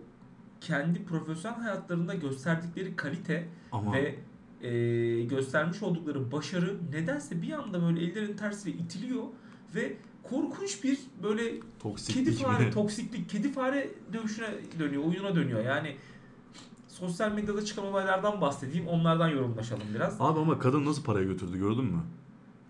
kendi 0.61 1.05
profesyonel 1.05 1.59
hayatlarında 1.59 2.13
gösterdikleri 2.13 2.95
kalite 2.95 3.47
Ama 3.71 3.93
ve 3.93 4.15
e, 4.63 5.23
göstermiş 5.23 5.83
oldukları 5.83 6.31
başarı 6.31 6.77
nedense 6.91 7.41
bir 7.41 7.51
anda 7.51 7.81
böyle 7.81 8.01
ellerin 8.03 8.37
tersiyle 8.37 8.77
itiliyor 8.77 9.23
ve 9.75 9.97
korkunç 10.23 10.83
bir 10.83 10.99
böyle 11.23 11.49
kedi 11.49 11.61
toksiklik 11.79 12.37
fare 12.37 12.65
mi? 12.65 12.71
toksiklik 12.73 13.29
kedi 13.29 13.51
fare 13.51 13.89
dövüşüne 14.13 14.47
dönüyor 14.79 15.03
oyuna 15.03 15.35
dönüyor 15.35 15.65
yani 15.65 15.95
sosyal 16.87 17.31
medyada 17.31 17.65
çıkan 17.65 17.85
olaylardan 17.85 18.41
bahsedeyim 18.41 18.87
onlardan 18.87 19.27
yorumlaşalım 19.29 19.83
biraz. 19.95 20.21
Abi 20.21 20.39
ama 20.39 20.59
kadın 20.59 20.85
nasıl 20.85 21.03
paraya 21.03 21.23
götürdü 21.25 21.57
gördün 21.59 21.85
mü? 21.85 21.99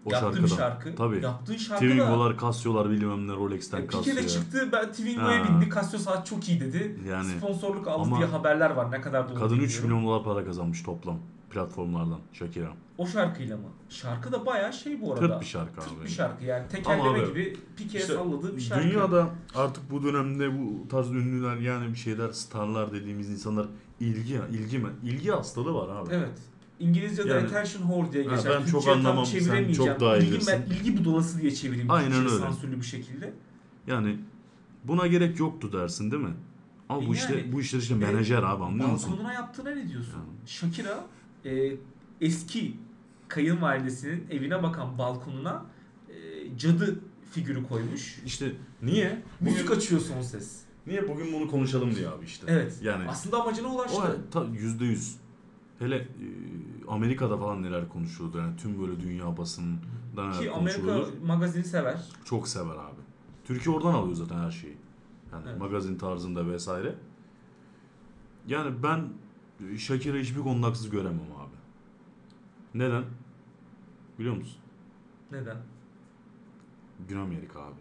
O 0.05 0.11
Yaptığı 0.11 0.25
şarkıdan. 0.25 0.43
bir 0.45 0.49
şarkı. 0.55 0.95
Tabii. 0.95 1.21
Yaptığı 1.23 1.59
şarkı 1.59 1.85
Twingo'lar, 1.85 2.39
Casio'lar 2.39 2.89
bilmem 2.89 3.27
ne 3.27 3.31
Rolex'ten 3.31 3.77
E, 3.77 3.87
Pike 3.87 3.97
Casio. 4.03 4.15
de 4.15 4.27
çıktı 4.27 4.69
ben 4.71 4.89
Twingo'ya 4.91 5.43
bindi 5.49 5.69
Casio 5.75 5.99
saat 5.99 6.27
çok 6.27 6.49
iyi 6.49 6.59
dedi. 6.61 6.99
Yani 7.09 7.29
Sponsorluk 7.37 7.87
aldı 7.87 8.09
diye 8.17 8.25
haberler 8.25 8.69
var 8.69 8.91
ne 8.91 9.01
kadar 9.01 9.29
doğru 9.29 9.39
kadın 9.39 9.55
3 9.59 9.61
bilmiyorum. 9.61 9.89
milyon 9.89 10.03
dolar 10.05 10.23
para 10.23 10.45
kazanmış 10.45 10.83
toplam 10.83 11.17
platformlardan 11.53 12.19
Shakira. 12.33 12.73
O 12.97 13.07
şarkıyla 13.07 13.57
mı? 13.57 13.63
Şarkı 13.89 14.31
da 14.31 14.45
bayağı 14.45 14.73
şey 14.73 15.01
bu 15.01 15.13
arada. 15.13 15.27
Tırt 15.27 15.41
bir 15.41 15.45
şarkı 15.45 15.81
Tırt 15.81 15.91
abi. 15.99 16.03
bir 16.05 16.09
şarkı 16.09 16.45
yani 16.45 16.67
tekerleme 16.67 17.19
abi, 17.19 17.27
gibi 17.29 17.57
Pike'ye 17.77 18.03
İşte 18.03 18.13
salladığı 18.15 18.55
bir 18.55 18.61
şarkı. 18.61 18.83
Dünyada 18.89 19.29
artık 19.55 19.91
bu 19.91 20.03
dönemde 20.03 20.59
bu 20.59 20.87
tarz 20.87 21.09
ünlüler 21.11 21.55
yani 21.57 21.91
bir 21.91 21.97
şeyler 21.97 22.31
starlar 22.31 22.91
dediğimiz 22.93 23.29
insanlar 23.29 23.67
ilgi 23.99 24.39
ilgi 24.51 24.79
mi? 24.79 24.89
İlgi 25.03 25.29
hastalığı 25.31 25.73
var 25.73 25.89
abi. 25.95 26.09
Evet. 26.13 26.39
İngilizce'de 26.79 27.29
Yani- 27.29 27.45
attention 27.47 27.81
whore 27.81 28.11
diye 28.11 28.23
geçer. 28.23 28.37
ben 28.45 28.57
çok 28.57 28.65
Türkçe'ye 28.65 28.83
tam 28.83 28.97
anlamam, 29.05 29.25
sen 29.25 29.73
çok 29.73 29.99
daha 29.99 30.17
iyi 30.17 30.21
İlgi, 30.29 30.47
ben, 30.47 30.61
bilirsin. 30.65 30.85
ilgi 30.89 30.97
budalası 31.05 31.41
diye 31.41 31.51
çevireyim. 31.51 31.91
Aynen 31.91 32.11
Türkçe 32.11 32.33
öyle. 32.35 32.45
Sansürlü 32.45 32.77
bir 32.77 32.85
şekilde. 32.85 33.33
Yani 33.87 34.19
buna 34.83 35.07
gerek 35.07 35.39
yoktu 35.39 35.73
dersin 35.73 36.11
değil 36.11 36.23
mi? 36.23 36.33
Ama 36.89 36.99
bu 36.99 37.03
Yani- 37.03 37.15
işte 37.15 37.51
bu 37.53 37.61
işler 37.61 37.79
işte 37.79 37.93
E, 37.93 37.97
menajer 37.97 38.43
abi 38.43 38.63
anlıyor 38.63 38.89
musun? 38.89 39.11
Balkonuna 39.11 39.33
yaptığına 39.33 39.69
ne 39.69 39.89
diyorsun? 39.89 40.13
Yani. 40.13 40.49
Shakira 40.49 41.05
e, 41.45 41.75
eski 42.21 42.77
kayınvalidesinin 43.27 44.27
evine 44.31 44.63
bakan 44.63 44.97
balkonuna 44.97 45.65
e, 46.09 46.13
cadı 46.57 46.99
figürü 47.31 47.67
koymuş. 47.67 48.21
İşte 48.25 48.51
niye? 48.81 49.23
Müzik 49.39 49.65
Bugün, 49.67 49.75
açıyor 49.77 50.01
son 50.01 50.21
ses. 50.21 50.61
niye 50.87 51.07
bugün 51.07 51.33
bunu 51.33 51.47
konuşalım 51.51 51.95
diye 51.95 52.07
abi 52.09 52.25
işte. 52.25 52.45
Evet. 52.49 52.79
Yani 52.81 53.09
Aslında 53.09 53.41
amacına 53.41 53.67
ulaştı. 53.67 54.19
o 54.35 54.45
yüzde 54.53 54.85
yüz. 54.85 55.15
Hele 55.79 55.95
e, 55.97 56.07
Amerika'da 56.87 57.37
falan 57.37 57.63
neler 57.63 57.89
konuşuluyordu 57.89 58.37
yani 58.37 58.57
tüm 58.57 58.81
böyle 58.81 58.99
dünya 59.01 59.37
basınında 59.37 59.79
neler 60.15 60.39
Ki 60.39 60.51
Amerika 60.51 61.05
magazini 61.25 61.63
sever. 61.63 62.01
Çok 62.25 62.47
sever 62.47 62.75
abi. 62.75 63.01
Türkiye 63.45 63.75
oradan 63.75 63.93
alıyor 63.93 64.15
zaten 64.15 64.39
her 64.39 64.51
şeyi. 64.51 64.77
Yani 65.31 65.43
Evet. 65.49 65.59
magazin 65.59 65.97
tarzında 65.97 66.47
vesaire. 66.47 66.95
Yani 68.47 68.83
ben 68.83 69.09
Shakira 69.77 70.17
hiçbir 70.17 70.41
konuda 70.41 70.67
haksız 70.67 70.89
göremem 70.89 71.19
abi. 71.39 71.55
Neden? 72.75 73.03
Biliyor 74.19 74.35
musun? 74.35 74.57
Neden? 75.31 75.57
Güney 77.09 77.21
Amerika 77.21 77.59
abi. 77.59 77.75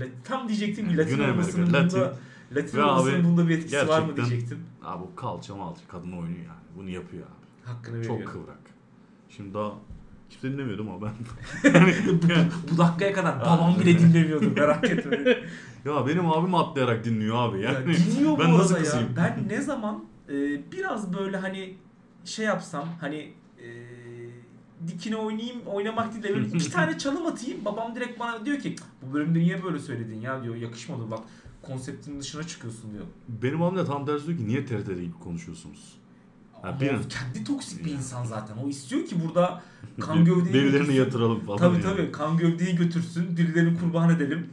La- 0.00 0.06
Tam 0.24 0.48
diyecektim 0.48 0.84
ki 0.84 0.90
Yani 0.90 1.00
Latin 1.02 1.16
Güney 1.16 1.30
olmasının 1.30 1.74
Amerika, 1.74 1.96
bunda 1.96 2.16
Latin 2.52 2.78
Ve 2.78 2.84
olmasının 2.84 3.14
abi, 3.20 3.24
bunda 3.24 3.48
bir 3.48 3.58
etkisi 3.58 3.88
var 3.88 4.00
mı 4.00 4.06
gerçekten- 4.06 4.26
diyecektim. 4.30 4.58
Abi 4.84 5.02
bu 5.02 5.16
kalça 5.16 5.56
malça 5.56 5.80
kadın 5.88 6.12
oynuyor 6.12 6.38
yani. 6.38 6.58
Bunu 6.76 6.88
yapıyor 6.90 7.22
abi. 7.26 7.68
Hakkını 7.72 8.04
Çok 8.04 8.16
veriyorum. 8.18 8.40
kıvrak. 8.44 8.58
Şimdi 9.28 9.54
daha 9.54 9.72
kimse 10.30 10.52
dinlemiyordum 10.52 10.88
ama 10.90 11.06
ben. 11.06 11.12
bu, 12.08 12.72
bu 12.72 12.78
dakikaya 12.78 13.12
kadar 13.12 13.40
babam 13.46 13.78
bile 13.80 13.98
dinlemiyordu 13.98 14.50
merak 14.56 14.84
etme. 14.84 15.16
ya 15.84 16.06
benim 16.06 16.26
abim 16.30 16.54
atlayarak 16.54 17.04
dinliyor 17.04 17.36
abi 17.36 17.60
Ya 17.60 17.72
yani. 17.72 17.94
dinliyor 17.94 18.32
bu 18.32 18.38
ben 18.38 18.52
nasıl 18.58 18.74
arada 18.74 18.78
ya. 18.78 18.84
kızayım? 18.84 19.08
Ben 19.16 19.44
ne 19.48 19.60
zaman 19.62 20.04
e, 20.28 20.32
biraz 20.72 21.12
böyle 21.14 21.36
hani 21.36 21.74
şey 22.24 22.46
yapsam 22.46 22.88
hani 23.00 23.32
e, 23.62 23.68
dikine 24.88 25.16
oynayayım 25.16 25.60
oynamak 25.66 26.12
değil 26.12 26.22
de 26.24 26.34
böyle 26.34 26.46
iki 26.46 26.70
tane 26.72 26.98
çalım 26.98 27.26
atayım 27.26 27.64
babam 27.64 27.94
direkt 27.96 28.20
bana 28.20 28.46
diyor 28.46 28.58
ki 28.58 28.76
bu 29.02 29.14
bölümde 29.14 29.38
niye 29.38 29.64
böyle 29.64 29.78
söyledin 29.78 30.20
ya 30.20 30.42
diyor 30.42 30.54
yakışmadı 30.54 31.10
bak 31.10 31.20
konseptin 31.62 32.20
dışına 32.20 32.42
çıkıyorsun 32.42 32.92
diyor. 32.92 33.04
Benim 33.28 33.62
abim 33.62 33.78
de 33.78 33.84
tam 33.84 34.06
tersi 34.06 34.26
diyor 34.26 34.38
ki 34.38 34.46
niye 34.48 34.66
TRT'de 34.66 34.94
gibi 34.94 35.12
konuşuyorsunuz? 35.24 35.98
Ha, 36.62 36.80
bir- 36.80 36.88
kendi 36.88 37.44
toksik 37.44 37.84
bir 37.84 37.90
insan 37.92 38.24
zaten. 38.24 38.56
O 38.56 38.68
istiyor 38.68 39.06
ki 39.06 39.16
burada 39.24 39.62
kan 40.00 40.24
gövdeyi 40.24 40.54
Birilerini 40.54 40.72
götürsün. 40.72 40.92
yatıralım 40.92 41.40
falan. 41.40 41.58
Tabii 41.58 41.74
yani. 41.74 41.82
tabii 41.82 42.12
kan 42.12 42.36
gövdeyi 42.36 42.76
götürsün 42.76 43.36
birilerini 43.36 43.78
kurban 43.80 44.10
edelim. 44.16 44.48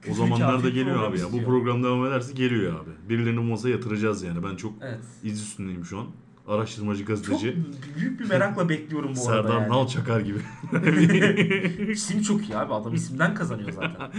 O 0.00 0.02
Küfür 0.02 0.14
zamanlarda 0.16 0.56
kafir 0.56 0.74
geliyor 0.74 1.02
abi 1.02 1.18
ya. 1.18 1.24
Bu 1.24 1.26
istiyor. 1.26 1.44
program 1.44 1.82
devam 1.84 2.06
ederse 2.06 2.32
geliyor 2.32 2.72
abi. 2.80 2.90
Birilerini 3.08 3.38
bu 3.38 3.42
masaya 3.42 3.68
yatıracağız 3.70 4.22
yani. 4.22 4.42
Ben 4.42 4.56
çok 4.56 4.72
Evet. 4.82 5.00
iz 5.22 5.42
üstündeyim 5.42 5.84
şu 5.84 5.98
an. 5.98 6.06
Araştırmacı 6.48 6.98
Çok 7.00 7.08
gazeteci. 7.08 7.56
büyük 7.98 8.20
bir 8.20 8.28
merakla 8.28 8.68
bekliyorum 8.68 9.12
bu 9.16 9.30
arada 9.30 9.42
Serdar 9.42 9.60
yani. 9.60 9.68
Nal 9.72 9.86
Çakar 9.86 10.20
gibi. 10.20 10.38
İsim 11.92 12.22
çok 12.22 12.48
iyi 12.48 12.56
abi. 12.56 12.74
Adam 12.74 12.94
isimden 13.00 13.34
kazanıyor 13.34 13.70
zaten. 13.72 14.10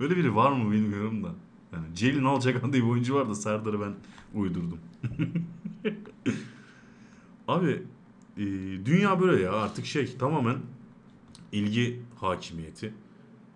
Öyle 0.00 0.16
biri 0.16 0.34
var 0.36 0.52
mı 0.52 0.72
bilmiyorum 0.72 1.24
da. 1.24 1.28
Yani 1.72 1.84
Celil 1.94 2.22
Nal 2.22 2.40
Çakar 2.40 2.72
diye 2.72 2.82
bir 2.82 2.88
oyuncu 2.88 3.14
var 3.14 3.28
da 3.28 3.34
Serdar'ı 3.34 3.80
ben 3.80 3.92
uydurdum. 4.34 4.78
abi 7.48 7.82
e, 8.36 8.44
dünya 8.86 9.20
böyle 9.20 9.42
ya 9.42 9.52
artık 9.52 9.86
şey 9.86 10.16
tamamen 10.18 10.56
ilgi 11.52 12.00
hakimiyeti. 12.20 12.94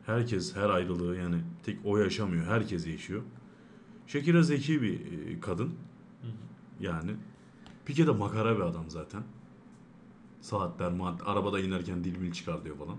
Herkes 0.07 0.57
her 0.57 0.71
ayrılığı 0.71 1.17
yani 1.17 1.37
tek 1.63 1.79
o 1.85 1.99
yaşamıyor. 1.99 2.47
Herkes 2.47 2.87
yaşıyor. 2.87 3.23
Shakira 4.07 4.43
zeki 4.43 4.83
bir 4.83 5.01
e, 5.01 5.41
kadın. 5.41 5.75
Yani. 6.81 7.11
Pike 7.85 8.07
de 8.07 8.11
makara 8.11 8.57
bir 8.57 8.61
adam 8.61 8.85
zaten. 8.91 9.23
Saatler, 10.41 10.93
mad 10.93 11.21
arabada 11.25 11.61
inerken 11.61 12.05
dil 12.05 12.21
bil 12.21 12.33
çıkar 12.33 12.65
diyor 12.65 12.77
falan. 12.77 12.97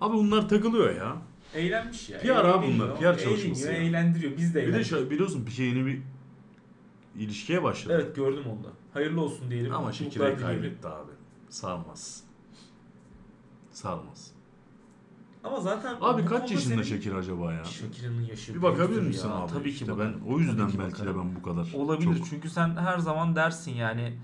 Abi 0.00 0.16
bunlar 0.16 0.48
takılıyor 0.48 0.96
ya. 0.96 1.16
Eğlenmiş 1.54 2.10
ya. 2.10 2.20
PR 2.20 2.28
abi 2.28 2.66
bunlar, 2.66 2.98
PR 2.98 3.18
çalışması 3.18 3.68
eğleniyor, 3.68 3.88
eğlendiriyor. 3.88 4.36
Biz 4.36 4.54
de 4.54 4.66
Bir 4.66 4.72
de 4.72 5.10
biliyorsun 5.10 5.44
Pike 5.44 5.62
yeni 5.62 5.86
bir 5.86 6.02
ilişkiye 7.16 7.62
başladı. 7.62 8.02
Evet 8.02 8.16
gördüm 8.16 8.44
onu 8.52 8.64
da. 8.64 8.68
Hayırlı 8.92 9.20
olsun 9.20 9.50
diyelim. 9.50 9.74
Ama 9.74 9.92
dileyelim. 9.92 10.38
kaybetti 10.38 10.88
abi. 10.88 11.12
Sarmaz. 11.48 12.24
Sarmaz. 13.70 14.37
Ama 15.44 15.60
zaten 15.60 15.96
Abi 16.00 16.22
bu 16.22 16.26
kaç 16.26 16.38
konuda 16.40 16.54
yaşında 16.54 16.74
senin- 16.74 16.82
Shakira 16.82 17.16
acaba 17.16 17.52
ya? 17.52 17.64
Shakira'nın 17.64 18.22
yaşı 18.22 18.54
Bir 18.54 18.62
bakabilir 18.62 18.88
büyüktür 18.88 19.06
misin 19.08 19.28
ya. 19.28 19.34
abi? 19.34 19.52
Tabii 19.52 19.68
işte 19.68 19.84
ki 19.84 19.90
ben 19.90 19.98
bakarım. 19.98 20.20
o 20.28 20.38
yüzden 20.38 20.56
Tabii 20.56 20.72
ki 20.72 20.78
belki 20.78 20.96
de 21.02 21.06
bakarım. 21.06 21.28
ben 21.28 21.34
bu 21.36 21.42
kadar 21.42 21.72
Olabilir 21.74 22.16
çok 22.18 22.26
çünkü 22.26 22.50
sen 22.50 22.76
her 22.76 22.98
zaman 22.98 23.36
dersin 23.36 23.72
yani 23.74 24.18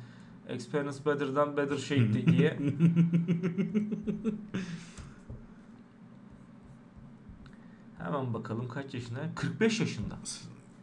experience 0.48 0.98
better 1.06 1.34
than 1.34 1.56
better 1.56 1.76
shape 1.76 2.26
diye. 2.26 2.58
Hemen 7.98 8.34
bakalım 8.34 8.68
kaç 8.68 8.94
yaşında? 8.94 9.20
45 9.34 9.80
yaşında. 9.80 10.18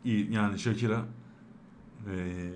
iyi 0.06 0.32
yani 0.34 0.60
Shakira 0.60 1.06
eee, 2.08 2.52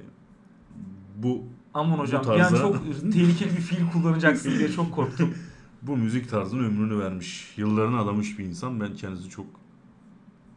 bu 1.18 1.44
Aman 1.74 1.98
hocam 2.00 2.24
Bu 2.24 2.28
bir 2.28 2.40
an 2.40 2.50
tarzda- 2.54 2.58
çok 2.58 2.84
tehlikeli 3.14 3.50
bir 3.50 3.62
fiil 3.62 3.92
kullanacaksın 3.92 4.52
diye 4.60 4.72
çok 4.72 4.92
korktum. 4.96 5.34
bu 5.88 5.98
müzik 5.98 6.30
tarzının 6.30 6.63
ömrünü 6.63 7.00
vermiş, 7.00 7.54
yıllarını 7.58 8.00
adamış 8.00 8.39
bir 8.39 8.45
insan. 8.45 8.82
Ben 8.82 8.93
kendisini 8.93 9.30
çok 9.30 9.45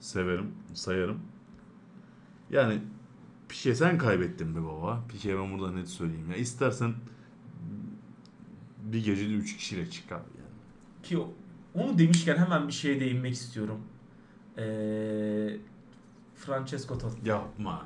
severim, 0.01 0.47
sayarım. 0.75 1.21
Yani 2.51 2.79
Pike 3.49 3.75
sen 3.75 3.99
kaybettin 3.99 4.57
be 4.57 4.65
baba. 4.65 5.05
Pike 5.09 5.39
ben 5.39 5.59
burada 5.59 5.73
net 5.73 5.89
söyleyeyim. 5.89 6.31
Ya 6.31 6.37
istersen 6.37 6.95
bir 8.85 9.05
gecede 9.05 9.35
3 9.35 9.57
kişiyle 9.57 9.91
çıkar 9.91 10.19
yani. 10.19 11.03
Ki 11.03 11.19
onu 11.75 11.99
demişken 11.99 12.37
hemen 12.37 12.69
bir 12.69 12.73
şeye 12.73 13.01
değinmek 13.01 13.35
istiyorum. 13.35 13.81
Ee, 14.59 15.57
Francesco 16.35 16.99
Totti. 16.99 17.29
Yapma. 17.29 17.83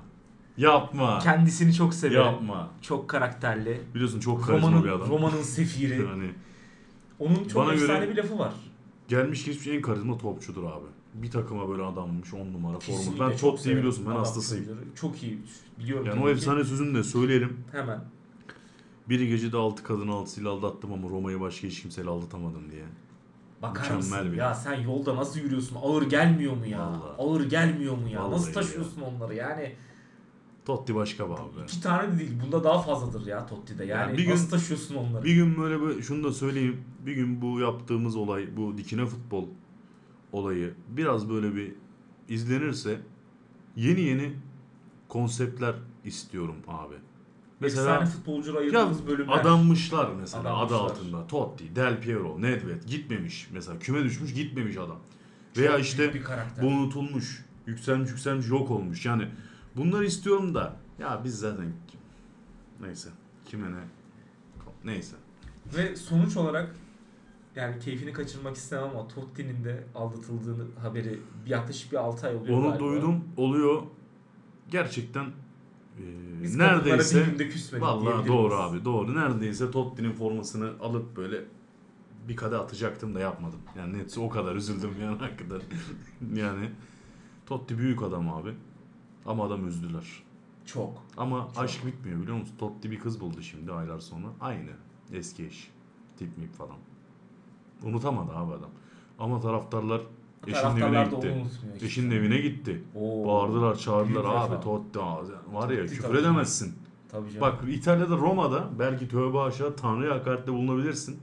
Yapma. 0.56 1.18
Kendisini 1.18 1.74
çok 1.74 1.94
severim. 1.94 2.20
Yapma. 2.20 2.70
Çok 2.82 3.10
karakterli. 3.10 3.80
Biliyorsun 3.94 4.20
çok 4.20 4.44
karizma 4.44 4.68
Roma'nın, 4.68 4.84
bir 4.84 4.88
adam. 4.88 5.08
Roma'nın 5.08 5.42
sefiri. 5.42 6.02
Yani 6.02 6.30
Onun 7.22 7.44
çok 7.48 7.62
Bana 7.66 7.72
efsane 7.74 7.98
göre- 7.98 8.10
bir 8.10 8.16
lafı 8.16 8.38
var. 8.38 8.52
gelmiş 9.08 9.44
geçmiş 9.44 9.66
en 9.66 9.82
karizma 9.82 10.18
topçudur 10.18 10.64
abi. 10.64 10.86
Bir 11.14 11.30
takıma 11.30 11.68
böyle 11.68 11.82
adammış 11.82 12.34
10 12.34 12.52
numara. 12.52 12.78
Kesinlikle 12.78 13.24
Ben 13.30 13.36
çok 13.36 13.60
severim. 13.60 13.78
biliyorsun 13.78 14.04
ben 14.06 14.10
Adam 14.10 14.18
hastasıyım. 14.20 14.64
Çok 14.94 15.22
iyi. 15.22 15.38
Biliyorum. 15.78 16.06
Yani 16.06 16.14
tabii 16.14 16.24
o 16.24 16.26
ki. 16.26 16.32
efsane 16.32 16.64
sözünü 16.64 16.98
de 16.98 17.02
söyleyelim. 17.04 17.56
Hemen. 17.72 18.00
Bir 19.08 19.20
gecede 19.20 19.56
6 19.56 19.82
kadın 19.82 20.08
6'sıyla 20.08 20.50
aldattım 20.50 20.92
ama 20.92 21.08
Roma'yı 21.08 21.40
başka 21.40 21.68
hiç 21.68 21.82
kimseyle 21.82 22.10
aldatamadım 22.10 22.70
diye. 22.70 22.84
Bakar 23.62 23.82
Mükemmel 23.82 23.96
mısın? 23.98 24.32
bir- 24.32 24.36
Ya 24.36 24.54
sen 24.54 24.74
yolda 24.80 25.16
nasıl 25.16 25.40
yürüyorsun? 25.40 25.76
Ağır 25.82 26.02
gelmiyor 26.02 26.56
mu 26.56 26.66
ya? 26.66 26.78
Vallahi. 26.78 27.00
Ağır 27.18 27.48
gelmiyor 27.48 27.96
mu 27.96 28.08
ya? 28.08 28.20
Vallahi 28.22 28.32
nasıl 28.32 28.52
taşıyorsun 28.52 29.00
onları? 29.00 29.34
Yani 29.34 29.72
Totti 30.64 30.94
başka 30.94 31.28
be 31.28 31.32
abi. 31.32 31.64
iki 31.64 31.80
tane 31.80 32.14
de 32.14 32.18
değil. 32.18 32.32
Bunda 32.46 32.64
daha 32.64 32.82
fazladır 32.82 33.26
ya 33.26 33.46
Totti'de. 33.46 33.84
Yani 33.84 34.12
Ya 34.12 34.18
bir 34.18 34.24
gün- 34.24 34.30
nasıl 34.30 34.50
taşıyorsun 34.50 34.94
onları? 34.94 35.24
Bir 35.24 35.34
gün 35.34 35.56
böyle, 35.58 35.80
böyle 35.80 36.02
şunu 36.02 36.24
da 36.24 36.32
söyleyeyim. 36.32 36.80
Bir 37.06 37.12
gün 37.12 37.42
bu 37.42 37.60
yaptığımız 37.60 38.16
olay, 38.16 38.56
bu 38.56 38.78
dikine 38.78 39.06
futbol 39.06 39.46
olayı 40.32 40.74
biraz 40.88 41.30
böyle 41.30 41.54
bir 41.56 41.72
izlenirse 42.28 43.00
yeni 43.76 44.00
yeni 44.00 44.32
konseptler 45.08 45.74
istiyorum 46.04 46.56
abi. 46.68 46.94
Mesela 47.60 47.90
Efsane 47.94 48.06
futbolcular 48.10 48.54
ya 48.54 48.60
ayırdığımız 48.60 49.06
bölümler. 49.06 49.32
adammışlar 49.40 50.10
mesela 50.20 50.42
Adammışlar. 50.42 50.66
adı 50.78 50.84
altında. 50.84 51.26
Totti, 51.26 51.76
Del 51.76 52.00
Piero, 52.00 52.42
Nedved 52.42 52.82
gitmemiş. 52.84 53.48
Mesela 53.52 53.78
küme 53.78 54.04
düşmüş 54.04 54.34
gitmemiş 54.34 54.76
adam. 54.76 54.98
Çok 55.54 55.64
Veya 55.64 55.78
işte 55.78 56.22
bu 56.62 56.66
unutulmuş, 56.66 57.44
yükselmiş 57.66 58.10
yükselmiş 58.10 58.48
yok 58.48 58.70
olmuş. 58.70 59.06
Yani 59.06 59.28
bunları 59.76 60.04
istiyorum 60.04 60.54
da 60.54 60.76
ya 60.98 61.20
biz 61.24 61.38
zaten 61.38 61.72
neyse 62.80 63.08
kime 63.44 63.70
ne 63.72 63.76
neyse. 64.84 65.16
Ve 65.76 65.96
sonuç 65.96 66.36
olarak 66.36 66.76
yani 67.56 67.78
keyfini 67.78 68.12
kaçırmak 68.12 68.56
istemem 68.56 68.90
ama 68.90 69.08
Totti'nin 69.08 69.64
de 69.64 69.84
aldatıldığını 69.94 70.64
haberi 70.82 71.20
yaklaşık 71.46 71.92
bir 71.92 71.96
6 71.96 72.26
ay 72.26 72.36
oluyor 72.36 72.58
Onu 72.58 72.68
galiba. 72.68 72.78
duydum 72.84 73.24
oluyor. 73.36 73.82
Gerçekten 74.70 75.24
e, 75.24 76.02
Biz 76.42 76.56
neredeyse 76.56 77.26
vallahi 77.80 78.28
doğru 78.28 78.54
abi 78.54 78.84
doğru. 78.84 79.14
Neredeyse 79.14 79.70
Totti'nin 79.70 80.12
formasını 80.12 80.70
alıp 80.80 81.16
böyle 81.16 81.44
bir 82.28 82.36
kade 82.36 82.56
atacaktım 82.56 83.14
da 83.14 83.20
yapmadım. 83.20 83.58
Yani 83.78 83.98
netse 83.98 84.20
o 84.20 84.28
kadar 84.28 84.56
üzüldüm 84.56 84.90
yani 85.00 85.16
hakikaten. 85.18 85.60
yani 86.34 86.70
Totti 87.46 87.78
büyük 87.78 88.02
adam 88.02 88.28
abi. 88.28 88.54
Ama 89.26 89.44
adam 89.44 89.68
üzdüler. 89.68 90.22
Çok. 90.66 91.02
Ama 91.16 91.48
aşk 91.56 91.86
bitmiyor 91.86 92.20
biliyor 92.20 92.36
musun? 92.36 92.54
Totti 92.58 92.90
bir 92.90 92.98
kız 92.98 93.20
buldu 93.20 93.42
şimdi 93.42 93.72
aylar 93.72 93.98
sonra. 93.98 94.26
Aynı. 94.40 94.70
Eski 95.12 95.46
eş. 95.46 95.70
Tip 96.18 96.38
mip 96.38 96.54
falan. 96.54 96.76
Unutamadı 97.82 98.32
abi 98.32 98.52
adam. 98.52 98.70
Ama 99.18 99.40
taraftarlar 99.40 100.00
eşinin 100.46 100.76
evine 100.76 101.04
gitti. 101.04 101.44
işte. 101.74 101.86
Eşinin 101.86 102.10
evine 102.10 102.38
gitti. 102.38 102.84
Oo. 102.94 103.26
Bağırdılar, 103.26 103.76
çağırdılar 103.76 104.24
Büyük 104.24 104.36
abi. 104.58 104.60
Totti 104.64 104.98
var 104.98 105.70
ya 105.70 105.80
Totti 105.80 105.86
küfür 105.86 106.02
tabii. 106.02 106.18
edemezsin. 106.18 106.74
Tabii 107.08 107.28
canım. 107.28 107.40
Bak 107.40 107.64
İtalya'da 107.68 108.16
Roma'da 108.16 108.68
belki 108.78 109.08
tövbe 109.08 109.38
aşağı 109.38 109.76
Tanrı'ya 109.76 110.14
hakarette 110.14 110.52
bulunabilirsin. 110.52 111.18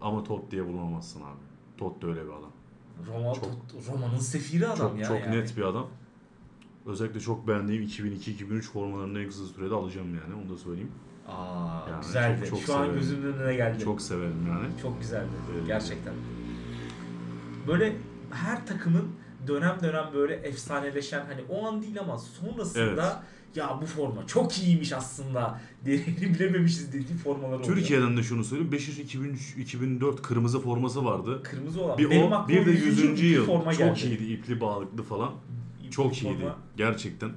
Ama 0.00 0.24
Totti'ye 0.24 0.66
bulunamazsın 0.66 1.20
abi. 1.20 1.42
Totti 1.78 2.06
öyle 2.06 2.24
bir 2.24 2.30
adam. 2.30 2.50
Roma, 3.08 3.34
çok- 3.34 3.44
Roma'nın 3.94 4.18
sefiri 4.18 4.66
adam 4.68 4.88
çok 4.88 4.98
ya. 4.98 5.04
çok 5.08 5.20
yani. 5.20 5.36
net 5.36 5.56
bir 5.56 5.62
adam. 5.62 5.86
Özellikle 6.86 7.20
çok 7.20 7.48
beğendiğim 7.48 7.82
2002-2003 7.82 8.62
formalarını 8.62 9.20
en 9.20 9.28
kısa 9.28 9.44
sürede 9.44 9.74
alacağım 9.74 10.08
yani 10.14 10.42
onu 10.42 10.54
da 10.54 10.58
söyleyeyim. 10.58 10.90
Aa, 11.28 11.90
Yani 11.90 12.02
güzeldi. 12.06 12.40
çok- 12.40 12.48
çok 12.50 12.60
Şu 12.66 12.74
an 12.74 12.78
severim. 12.78 12.94
gözümün 13.00 13.32
önüne 13.32 13.54
geldi. 13.54 13.84
Çok 13.84 14.02
severim 14.02 14.46
yani. 14.48 14.66
Çok 14.82 15.00
güzeldi. 15.00 15.28
Evet. 15.54 15.66
Gerçekten. 15.66 16.14
Böyle 17.68 17.96
her 18.30 18.66
takımın 18.66 19.08
dönem 19.48 19.76
dönem 19.82 20.04
böyle 20.14 20.34
efsaneleşen 20.34 21.24
hani 21.26 21.40
o 21.48 21.66
an 21.66 21.82
değil 21.82 22.00
ama 22.00 22.18
sonrasında 22.18 23.22
ya 23.54 23.78
bu 23.82 23.86
forma 23.86 24.26
çok 24.26 24.58
iyiymiş 24.58 24.92
aslında 24.92 25.60
değerini 25.84 26.34
bilememişiz 26.34 26.92
dediği 26.92 27.16
formalar 27.16 27.54
oluyor. 27.60 27.64
Türkiye'den 27.76 28.16
de 28.16 28.22
şunu 28.22 28.44
söyleyeyim. 28.44 28.72
Beşiktaş 28.72 29.04
2003 29.04 29.54
2004 29.58 30.22
kırmızı 30.22 30.60
forması 30.60 31.04
vardı. 31.04 31.40
Kırmızı 31.44 31.80
olan. 31.82 31.98
Bir 31.98 32.10
Benim 32.10 32.32
o 32.32 32.48
bir 32.48 32.66
de 32.66 32.70
100. 32.70 33.04
ipli 33.04 33.26
yıl. 33.26 33.46
forma 33.46 33.72
Çok 33.74 33.96
geldi. 33.96 34.00
iyiydi. 34.06 34.24
ipli 34.32 34.60
bağlıklı 34.60 35.02
falan. 35.02 35.32
Çok 35.92 36.14
forma. 36.14 36.34
iyiydi. 36.36 36.52
Gerçekten. 36.76 37.30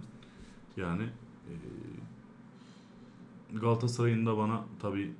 Yani 0.77 1.03
e, 1.49 1.53
Galatasaray'ın 3.59 4.25
da 4.25 4.37
bana 4.37 4.63
tabi 4.81 5.11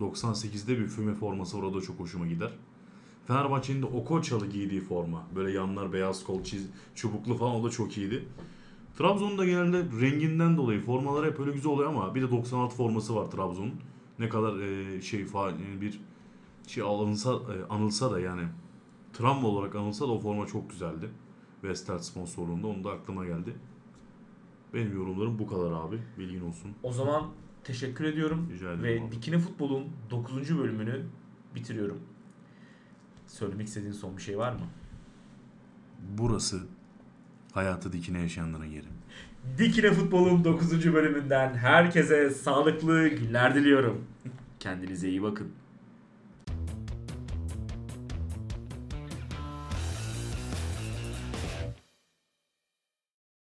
98'de 0.00 0.78
bir 0.78 0.86
füme 0.86 1.14
forması 1.14 1.58
var. 1.58 1.62
O 1.62 1.74
da 1.74 1.80
çok 1.80 2.00
hoşuma 2.00 2.26
gider. 2.26 2.50
Fenerbahçe'nin 3.26 3.82
de 3.82 3.86
Okoçalı 3.86 4.46
giydiği 4.46 4.80
forma. 4.80 5.22
Böyle 5.36 5.52
yanlar 5.52 5.92
beyaz 5.92 6.24
kol 6.24 6.44
çiz, 6.44 6.66
çubuklu 6.94 7.34
falan 7.36 7.54
o 7.54 7.64
da 7.64 7.70
çok 7.70 7.96
iyiydi. 7.98 8.24
Trabzon'un 8.98 9.38
da 9.38 9.46
genelde 9.46 9.84
renginden 10.00 10.56
dolayı 10.56 10.80
formaları 10.80 11.26
hep 11.26 11.40
öyle 11.40 11.52
güzel 11.52 11.72
oluyor 11.72 11.88
ama 11.88 12.14
bir 12.14 12.22
de 12.22 12.30
96 12.30 12.76
forması 12.76 13.16
var 13.16 13.30
Trabzon'un. 13.30 13.74
Ne 14.18 14.28
kadar 14.28 14.58
e, 14.60 15.02
şey 15.02 15.20
fa- 15.24 15.50
yani 15.68 15.80
bir 15.80 16.00
şey 16.66 16.82
alınsa 16.82 17.32
e, 17.32 17.72
anılsa 17.72 18.10
da 18.10 18.20
yani 18.20 18.42
travma 19.12 19.48
olarak 19.48 19.74
anılsa 19.76 20.08
da 20.08 20.12
o 20.12 20.20
forma 20.20 20.46
çok 20.46 20.70
güzeldi. 20.70 21.10
Vestel 21.64 21.98
sponsorluğunda 21.98 22.66
onu 22.66 22.84
da 22.84 22.90
aklıma 22.90 23.24
geldi. 23.26 23.54
Benim 24.74 24.96
yorumlarım 24.96 25.38
bu 25.38 25.46
kadar 25.46 25.72
abi. 25.72 25.98
Bilgin 26.18 26.40
olsun. 26.40 26.72
O 26.82 26.92
zaman 26.92 27.30
teşekkür 27.64 28.04
ediyorum. 28.04 28.48
Rica 28.52 28.72
ederim 28.72 28.82
Ve 28.82 29.04
abi. 29.06 29.12
Dikine 29.12 29.38
Futbol'un 29.38 29.88
9. 30.10 30.58
bölümünü 30.58 31.02
bitiriyorum. 31.54 31.98
Söylemek 33.26 33.66
istediğin 33.66 33.92
son 33.92 34.16
bir 34.16 34.22
şey 34.22 34.38
var 34.38 34.52
mı? 34.52 34.66
Burası 36.18 36.60
hayatı 37.52 37.92
dikine 37.92 38.20
yaşayanların 38.20 38.64
yeri. 38.64 38.86
Dikine 39.58 39.92
Futbol'un 39.92 40.44
9. 40.44 40.92
bölümünden 40.94 41.54
herkese 41.54 42.30
sağlıklı 42.30 43.08
günler 43.08 43.54
diliyorum. 43.54 44.04
Kendinize 44.60 45.08
iyi 45.08 45.22
bakın. 45.22 45.52